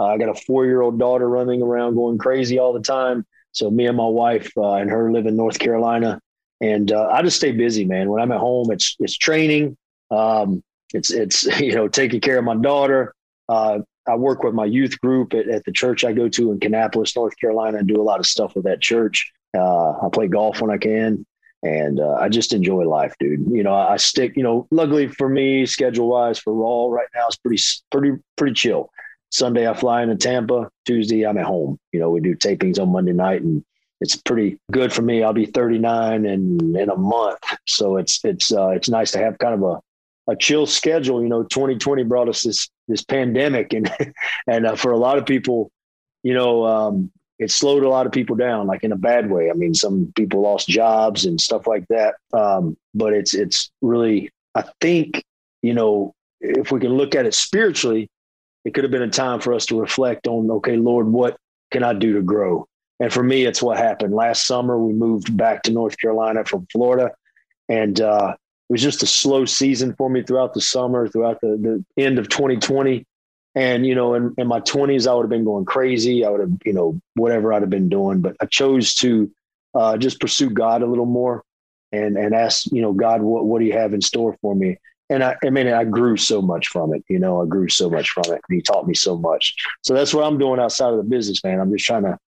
Uh, 0.00 0.06
I 0.06 0.18
got 0.18 0.30
a 0.30 0.40
four 0.46 0.66
year 0.66 0.82
old 0.82 0.98
daughter 0.98 1.28
running 1.28 1.62
around 1.62 1.94
going 1.94 2.18
crazy 2.18 2.58
all 2.58 2.72
the 2.72 2.80
time. 2.80 3.24
So 3.52 3.70
me 3.70 3.86
and 3.86 3.96
my 3.96 4.08
wife 4.08 4.50
uh, 4.56 4.74
and 4.74 4.90
her 4.90 5.12
live 5.12 5.26
in 5.26 5.36
North 5.36 5.60
Carolina 5.60 6.20
and 6.60 6.92
uh, 6.92 7.08
I 7.12 7.22
just 7.22 7.36
stay 7.36 7.52
busy, 7.52 7.84
man. 7.84 8.10
When 8.10 8.22
I'm 8.22 8.32
at 8.32 8.38
home, 8.38 8.70
it's 8.72 8.96
it's 8.98 9.16
training. 9.16 9.76
Um, 10.14 10.62
it's 10.92 11.10
it's 11.10 11.44
you 11.60 11.74
know 11.74 11.88
taking 11.88 12.20
care 12.20 12.38
of 12.38 12.44
my 12.44 12.56
daughter. 12.56 13.14
Uh, 13.48 13.80
I 14.06 14.16
work 14.16 14.42
with 14.42 14.54
my 14.54 14.66
youth 14.66 15.00
group 15.00 15.32
at, 15.32 15.48
at, 15.48 15.64
the 15.64 15.72
church 15.72 16.04
I 16.04 16.12
go 16.12 16.28
to 16.28 16.52
in 16.52 16.60
Kannapolis, 16.60 17.16
North 17.16 17.36
Carolina, 17.38 17.78
and 17.78 17.88
do 17.88 18.00
a 18.00 18.04
lot 18.04 18.20
of 18.20 18.26
stuff 18.26 18.54
with 18.54 18.64
that 18.64 18.80
church. 18.80 19.32
Uh, 19.56 19.92
I 19.92 20.08
play 20.12 20.28
golf 20.28 20.60
when 20.60 20.70
I 20.70 20.78
can, 20.78 21.24
and 21.62 22.00
uh, 22.00 22.14
I 22.14 22.28
just 22.28 22.52
enjoy 22.52 22.84
life, 22.84 23.14
dude. 23.18 23.46
You 23.50 23.62
know, 23.62 23.74
I 23.74 23.96
stick. 23.96 24.36
You 24.36 24.42
know, 24.42 24.66
luckily 24.70 25.08
for 25.08 25.28
me, 25.28 25.66
schedule 25.66 26.08
wise 26.08 26.38
for 26.38 26.52
Raw 26.52 26.94
right 26.94 27.08
now 27.14 27.28
is 27.28 27.36
pretty 27.36 27.62
pretty 27.90 28.22
pretty 28.36 28.54
chill. 28.54 28.90
Sunday 29.30 29.68
I 29.68 29.74
fly 29.74 30.02
into 30.02 30.16
Tampa. 30.16 30.70
Tuesday 30.84 31.24
I'm 31.24 31.38
at 31.38 31.44
home. 31.44 31.78
You 31.92 32.00
know, 32.00 32.10
we 32.10 32.20
do 32.20 32.36
tapings 32.36 32.78
on 32.78 32.92
Monday 32.92 33.12
night, 33.12 33.42
and 33.42 33.64
it's 34.00 34.16
pretty 34.16 34.58
good 34.70 34.92
for 34.92 35.02
me. 35.02 35.22
I'll 35.22 35.32
be 35.32 35.46
39 35.46 36.26
in 36.26 36.76
in 36.76 36.90
a 36.90 36.96
month, 36.96 37.40
so 37.66 37.96
it's 37.96 38.24
it's 38.24 38.52
uh, 38.52 38.68
it's 38.68 38.88
nice 38.88 39.12
to 39.12 39.18
have 39.18 39.38
kind 39.38 39.54
of 39.54 39.62
a 39.62 39.80
a 40.28 40.36
chill 40.36 40.66
schedule. 40.66 41.22
You 41.22 41.28
know, 41.28 41.42
2020 41.42 42.04
brought 42.04 42.28
us 42.28 42.42
this 42.42 42.68
this 42.88 43.02
pandemic, 43.02 43.72
and 43.72 43.90
and 44.46 44.66
uh, 44.66 44.76
for 44.76 44.92
a 44.92 44.98
lot 44.98 45.18
of 45.18 45.26
people, 45.26 45.70
you 46.22 46.34
know, 46.34 46.64
um, 46.64 47.10
it 47.38 47.50
slowed 47.50 47.82
a 47.82 47.88
lot 47.88 48.06
of 48.06 48.12
people 48.12 48.36
down, 48.36 48.66
like 48.66 48.84
in 48.84 48.92
a 48.92 48.96
bad 48.96 49.30
way. 49.30 49.50
I 49.50 49.54
mean, 49.54 49.74
some 49.74 50.12
people 50.16 50.40
lost 50.40 50.68
jobs 50.68 51.24
and 51.24 51.40
stuff 51.40 51.66
like 51.66 51.86
that. 51.88 52.14
Um, 52.32 52.76
but 52.94 53.12
it's 53.12 53.34
it's 53.34 53.70
really, 53.82 54.30
I 54.54 54.64
think, 54.80 55.22
you 55.62 55.74
know, 55.74 56.14
if 56.40 56.70
we 56.70 56.80
can 56.80 56.94
look 56.94 57.14
at 57.14 57.26
it 57.26 57.34
spiritually, 57.34 58.08
it 58.64 58.72
could 58.72 58.84
have 58.84 58.90
been 58.90 59.02
a 59.02 59.10
time 59.10 59.40
for 59.40 59.52
us 59.52 59.66
to 59.66 59.80
reflect 59.80 60.26
on, 60.26 60.50
okay, 60.50 60.76
Lord, 60.76 61.08
what 61.08 61.36
can 61.70 61.82
I 61.82 61.92
do 61.92 62.14
to 62.14 62.22
grow? 62.22 62.66
And 63.00 63.12
for 63.12 63.22
me, 63.22 63.44
it's 63.44 63.62
what 63.62 63.76
happened 63.76 64.14
last 64.14 64.46
summer. 64.46 64.78
We 64.78 64.92
moved 64.92 65.36
back 65.36 65.64
to 65.64 65.72
North 65.72 65.98
Carolina 65.98 66.44
from 66.44 66.66
Florida, 66.70 67.10
and 67.68 68.00
uh, 68.00 68.36
was 68.68 68.82
just 68.82 69.02
a 69.02 69.06
slow 69.06 69.44
season 69.44 69.94
for 69.94 70.08
me 70.08 70.22
throughout 70.22 70.54
the 70.54 70.60
summer, 70.60 71.08
throughout 71.08 71.40
the, 71.40 71.84
the 71.96 72.02
end 72.02 72.18
of 72.18 72.28
2020. 72.28 73.04
And, 73.54 73.86
you 73.86 73.94
know, 73.94 74.14
in, 74.14 74.34
in 74.36 74.48
my 74.48 74.60
20s, 74.60 75.06
I 75.06 75.14
would 75.14 75.24
have 75.24 75.30
been 75.30 75.44
going 75.44 75.64
crazy. 75.64 76.24
I 76.24 76.30
would 76.30 76.40
have, 76.40 76.52
you 76.64 76.72
know, 76.72 77.00
whatever 77.14 77.52
I'd 77.52 77.62
have 77.62 77.70
been 77.70 77.88
doing. 77.88 78.20
But 78.20 78.36
I 78.40 78.46
chose 78.46 78.94
to 78.96 79.30
uh, 79.74 79.96
just 79.96 80.20
pursue 80.20 80.50
God 80.50 80.82
a 80.82 80.86
little 80.86 81.06
more 81.06 81.44
and, 81.92 82.16
and 82.16 82.34
ask, 82.34 82.66
you 82.72 82.82
know, 82.82 82.92
God, 82.92 83.22
what, 83.22 83.44
what 83.44 83.60
do 83.60 83.66
you 83.66 83.74
have 83.74 83.94
in 83.94 84.00
store 84.00 84.36
for 84.40 84.54
me? 84.54 84.78
And 85.10 85.22
I, 85.22 85.36
I 85.44 85.50
mean, 85.50 85.68
I 85.68 85.84
grew 85.84 86.16
so 86.16 86.40
much 86.40 86.68
from 86.68 86.94
it. 86.94 87.04
You 87.08 87.18
know, 87.18 87.42
I 87.42 87.46
grew 87.46 87.68
so 87.68 87.90
much 87.90 88.10
from 88.10 88.24
it. 88.32 88.40
He 88.48 88.60
taught 88.60 88.88
me 88.88 88.94
so 88.94 89.16
much. 89.16 89.54
So 89.82 89.94
that's 89.94 90.14
what 90.14 90.24
I'm 90.24 90.38
doing 90.38 90.58
outside 90.58 90.90
of 90.90 90.96
the 90.96 91.04
business, 91.04 91.44
man. 91.44 91.60
I'm 91.60 91.70
just 91.70 91.84
trying 91.84 92.04
to, 92.04 92.18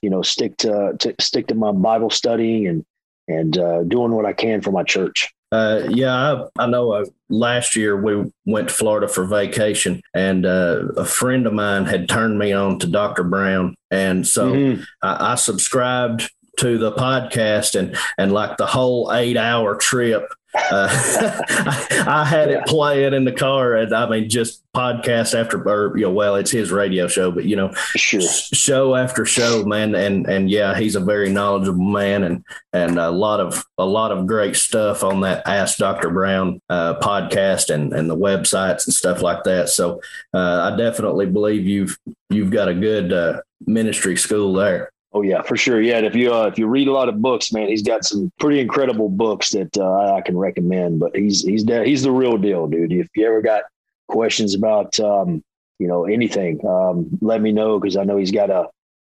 you 0.00 0.10
know, 0.10 0.22
stick 0.22 0.56
to, 0.58 0.94
to 0.98 1.14
stick 1.20 1.48
to 1.48 1.54
my 1.54 1.72
Bible 1.72 2.10
studying 2.10 2.66
and, 2.66 2.84
and 3.28 3.58
uh, 3.58 3.82
doing 3.84 4.12
what 4.12 4.24
I 4.24 4.32
can 4.32 4.62
for 4.62 4.72
my 4.72 4.82
church. 4.82 5.32
Uh, 5.52 5.86
yeah, 5.90 6.14
I, 6.14 6.64
I 6.64 6.66
know. 6.66 6.92
Uh, 6.92 7.04
last 7.28 7.76
year 7.76 8.00
we 8.00 8.32
went 8.46 8.68
to 8.68 8.74
Florida 8.74 9.06
for 9.06 9.26
vacation, 9.26 10.00
and 10.14 10.46
uh, 10.46 10.86
a 10.96 11.04
friend 11.04 11.46
of 11.46 11.52
mine 11.52 11.84
had 11.84 12.08
turned 12.08 12.38
me 12.38 12.52
on 12.52 12.78
to 12.78 12.86
Dr. 12.86 13.22
Brown, 13.22 13.76
and 13.90 14.26
so 14.26 14.52
mm-hmm. 14.52 14.82
I, 15.02 15.32
I 15.32 15.34
subscribed 15.34 16.30
to 16.58 16.78
the 16.78 16.92
podcast, 16.92 17.78
and 17.78 17.96
and 18.18 18.32
like 18.32 18.56
the 18.56 18.66
whole 18.66 19.12
eight 19.12 19.36
hour 19.36 19.76
trip 19.76 20.32
uh, 20.54 20.88
I, 22.06 22.26
had 22.28 22.50
it 22.50 22.66
playing 22.66 23.14
in 23.14 23.24
the 23.24 23.32
car, 23.32 23.74
and 23.74 23.94
I 23.94 24.08
mean, 24.08 24.28
just 24.28 24.62
podcast 24.74 25.38
after, 25.38 25.66
or 25.66 25.96
you 25.96 26.04
know, 26.04 26.12
well, 26.12 26.36
it's 26.36 26.50
his 26.50 26.70
radio 26.70 27.08
show, 27.08 27.30
but 27.30 27.46
you 27.46 27.56
know, 27.56 27.72
sure. 27.96 28.20
show 28.20 28.94
after 28.94 29.24
show, 29.24 29.64
man, 29.64 29.94
and 29.94 30.26
and 30.28 30.50
yeah, 30.50 30.76
he's 30.78 30.94
a 30.94 31.00
very 31.00 31.30
knowledgeable 31.30 31.82
man, 31.82 32.24
and 32.24 32.44
and 32.74 32.98
a 32.98 33.10
lot 33.10 33.40
of 33.40 33.64
a 33.78 33.84
lot 33.86 34.12
of 34.12 34.26
great 34.26 34.54
stuff 34.54 35.02
on 35.02 35.22
that 35.22 35.46
Ask 35.46 35.78
Doctor 35.78 36.10
Brown 36.10 36.60
uh, 36.68 36.98
podcast 37.00 37.72
and 37.72 37.94
and 37.94 38.10
the 38.10 38.16
websites 38.16 38.86
and 38.86 38.92
stuff 38.92 39.22
like 39.22 39.44
that. 39.44 39.70
So 39.70 40.02
uh, 40.34 40.70
I 40.70 40.76
definitely 40.76 41.26
believe 41.26 41.66
you've 41.66 41.96
you've 42.28 42.50
got 42.50 42.68
a 42.68 42.74
good 42.74 43.10
uh, 43.10 43.40
ministry 43.66 44.16
school 44.16 44.52
there. 44.52 44.92
Oh 45.14 45.22
yeah, 45.22 45.42
for 45.42 45.56
sure. 45.56 45.80
Yeah, 45.80 45.98
and 45.98 46.06
if 46.06 46.14
you 46.14 46.32
uh, 46.32 46.46
if 46.46 46.58
you 46.58 46.66
read 46.66 46.88
a 46.88 46.92
lot 46.92 47.08
of 47.08 47.20
books, 47.20 47.52
man, 47.52 47.68
he's 47.68 47.82
got 47.82 48.04
some 48.04 48.32
pretty 48.40 48.60
incredible 48.60 49.10
books 49.10 49.50
that 49.50 49.76
uh, 49.76 50.14
I 50.14 50.22
can 50.22 50.36
recommend. 50.38 51.00
But 51.00 51.14
he's 51.14 51.42
he's 51.42 51.64
he's 51.68 52.02
the 52.02 52.10
real 52.10 52.38
deal, 52.38 52.66
dude. 52.66 52.92
If 52.92 53.08
you 53.14 53.26
ever 53.26 53.42
got 53.42 53.64
questions 54.08 54.54
about 54.54 54.98
um, 55.00 55.42
you 55.78 55.86
know 55.86 56.06
anything, 56.06 56.66
um, 56.66 57.18
let 57.20 57.42
me 57.42 57.52
know 57.52 57.78
because 57.78 57.98
I 57.98 58.04
know 58.04 58.16
he's 58.16 58.30
got 58.30 58.48
a 58.48 58.68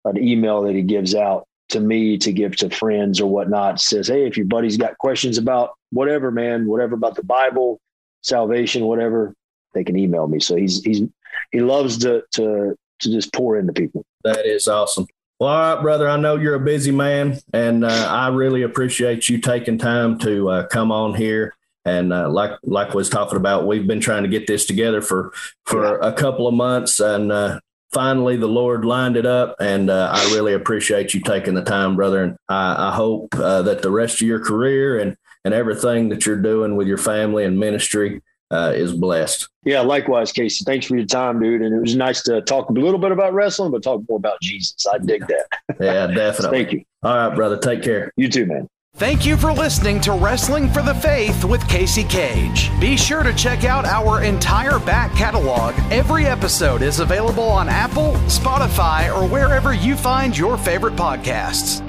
an 0.04 0.22
email 0.22 0.62
that 0.62 0.76
he 0.76 0.82
gives 0.82 1.16
out 1.16 1.46
to 1.70 1.80
me 1.80 2.16
to 2.18 2.32
give 2.32 2.54
to 2.56 2.70
friends 2.70 3.20
or 3.20 3.28
whatnot. 3.28 3.80
Says, 3.80 4.06
hey, 4.06 4.24
if 4.24 4.36
your 4.36 4.46
buddy's 4.46 4.76
got 4.76 4.96
questions 4.98 5.36
about 5.36 5.70
whatever, 5.90 6.30
man, 6.30 6.68
whatever 6.68 6.94
about 6.94 7.16
the 7.16 7.24
Bible, 7.24 7.80
salvation, 8.22 8.84
whatever, 8.84 9.34
they 9.74 9.82
can 9.82 9.98
email 9.98 10.28
me. 10.28 10.38
So 10.38 10.54
he's 10.54 10.80
he's 10.84 11.02
he 11.50 11.60
loves 11.60 11.98
to 11.98 12.22
to 12.34 12.76
to 13.00 13.10
just 13.10 13.32
pour 13.32 13.58
into 13.58 13.72
people. 13.72 14.04
That 14.22 14.46
is 14.46 14.68
awesome. 14.68 15.08
Well, 15.38 15.50
all 15.50 15.74
right, 15.74 15.82
brother. 15.82 16.08
I 16.08 16.16
know 16.16 16.34
you're 16.34 16.54
a 16.56 16.60
busy 16.60 16.90
man, 16.90 17.38
and 17.52 17.84
uh, 17.84 18.08
I 18.10 18.28
really 18.28 18.62
appreciate 18.62 19.28
you 19.28 19.40
taking 19.40 19.78
time 19.78 20.18
to 20.18 20.50
uh, 20.50 20.66
come 20.66 20.90
on 20.90 21.14
here. 21.14 21.54
And 21.84 22.12
uh, 22.12 22.28
like 22.28 22.58
like 22.64 22.92
was 22.92 23.08
talking 23.08 23.36
about, 23.36 23.66
we've 23.66 23.86
been 23.86 24.00
trying 24.00 24.24
to 24.24 24.28
get 24.28 24.48
this 24.48 24.66
together 24.66 25.00
for 25.00 25.32
for 25.64 25.98
a 26.00 26.12
couple 26.12 26.48
of 26.48 26.54
months, 26.54 26.98
and 26.98 27.30
uh, 27.30 27.60
finally 27.92 28.36
the 28.36 28.48
Lord 28.48 28.84
lined 28.84 29.16
it 29.16 29.26
up. 29.26 29.54
And 29.60 29.90
uh, 29.90 30.10
I 30.12 30.24
really 30.34 30.54
appreciate 30.54 31.14
you 31.14 31.20
taking 31.20 31.54
the 31.54 31.62
time, 31.62 31.94
brother. 31.94 32.24
And 32.24 32.36
I, 32.48 32.88
I 32.88 32.94
hope 32.94 33.28
uh, 33.36 33.62
that 33.62 33.82
the 33.82 33.92
rest 33.92 34.20
of 34.20 34.26
your 34.26 34.44
career 34.44 34.98
and 34.98 35.16
and 35.44 35.54
everything 35.54 36.08
that 36.08 36.26
you're 36.26 36.42
doing 36.42 36.74
with 36.74 36.88
your 36.88 36.98
family 36.98 37.44
and 37.44 37.60
ministry 37.60 38.22
uh, 38.50 38.72
is 38.74 38.92
blessed. 38.92 39.48
Yeah, 39.64 39.80
likewise, 39.80 40.32
Casey. 40.32 40.64
Thanks 40.64 40.86
for 40.86 40.96
your 40.96 41.06
time, 41.06 41.40
dude. 41.40 41.62
And 41.62 41.74
it 41.74 41.80
was 41.80 41.96
nice 41.96 42.22
to 42.22 42.40
talk 42.42 42.70
a 42.70 42.72
little 42.72 42.98
bit 42.98 43.12
about 43.12 43.34
wrestling, 43.34 43.70
but 43.70 43.82
talk 43.82 44.02
more 44.08 44.18
about 44.18 44.40
Jesus. 44.40 44.86
I 44.86 44.98
dig 44.98 45.26
that. 45.26 45.46
yeah, 45.80 46.06
definitely. 46.06 46.58
Thank 46.58 46.72
you. 46.72 46.84
All 47.02 47.28
right, 47.28 47.34
brother. 47.34 47.58
Take 47.58 47.82
care. 47.82 48.12
You 48.16 48.28
too, 48.28 48.46
man. 48.46 48.68
Thank 48.96 49.24
you 49.24 49.36
for 49.36 49.52
listening 49.52 50.00
to 50.00 50.12
Wrestling 50.12 50.68
for 50.70 50.82
the 50.82 50.94
Faith 50.94 51.44
with 51.44 51.66
Casey 51.68 52.02
Cage. 52.02 52.68
Be 52.80 52.96
sure 52.96 53.22
to 53.22 53.32
check 53.32 53.62
out 53.62 53.84
our 53.84 54.24
entire 54.24 54.80
back 54.80 55.14
catalog. 55.14 55.74
Every 55.92 56.26
episode 56.26 56.82
is 56.82 56.98
available 56.98 57.44
on 57.44 57.68
Apple, 57.68 58.14
Spotify, 58.26 59.14
or 59.14 59.28
wherever 59.28 59.72
you 59.72 59.94
find 59.94 60.36
your 60.36 60.56
favorite 60.56 60.96
podcasts. 60.96 61.87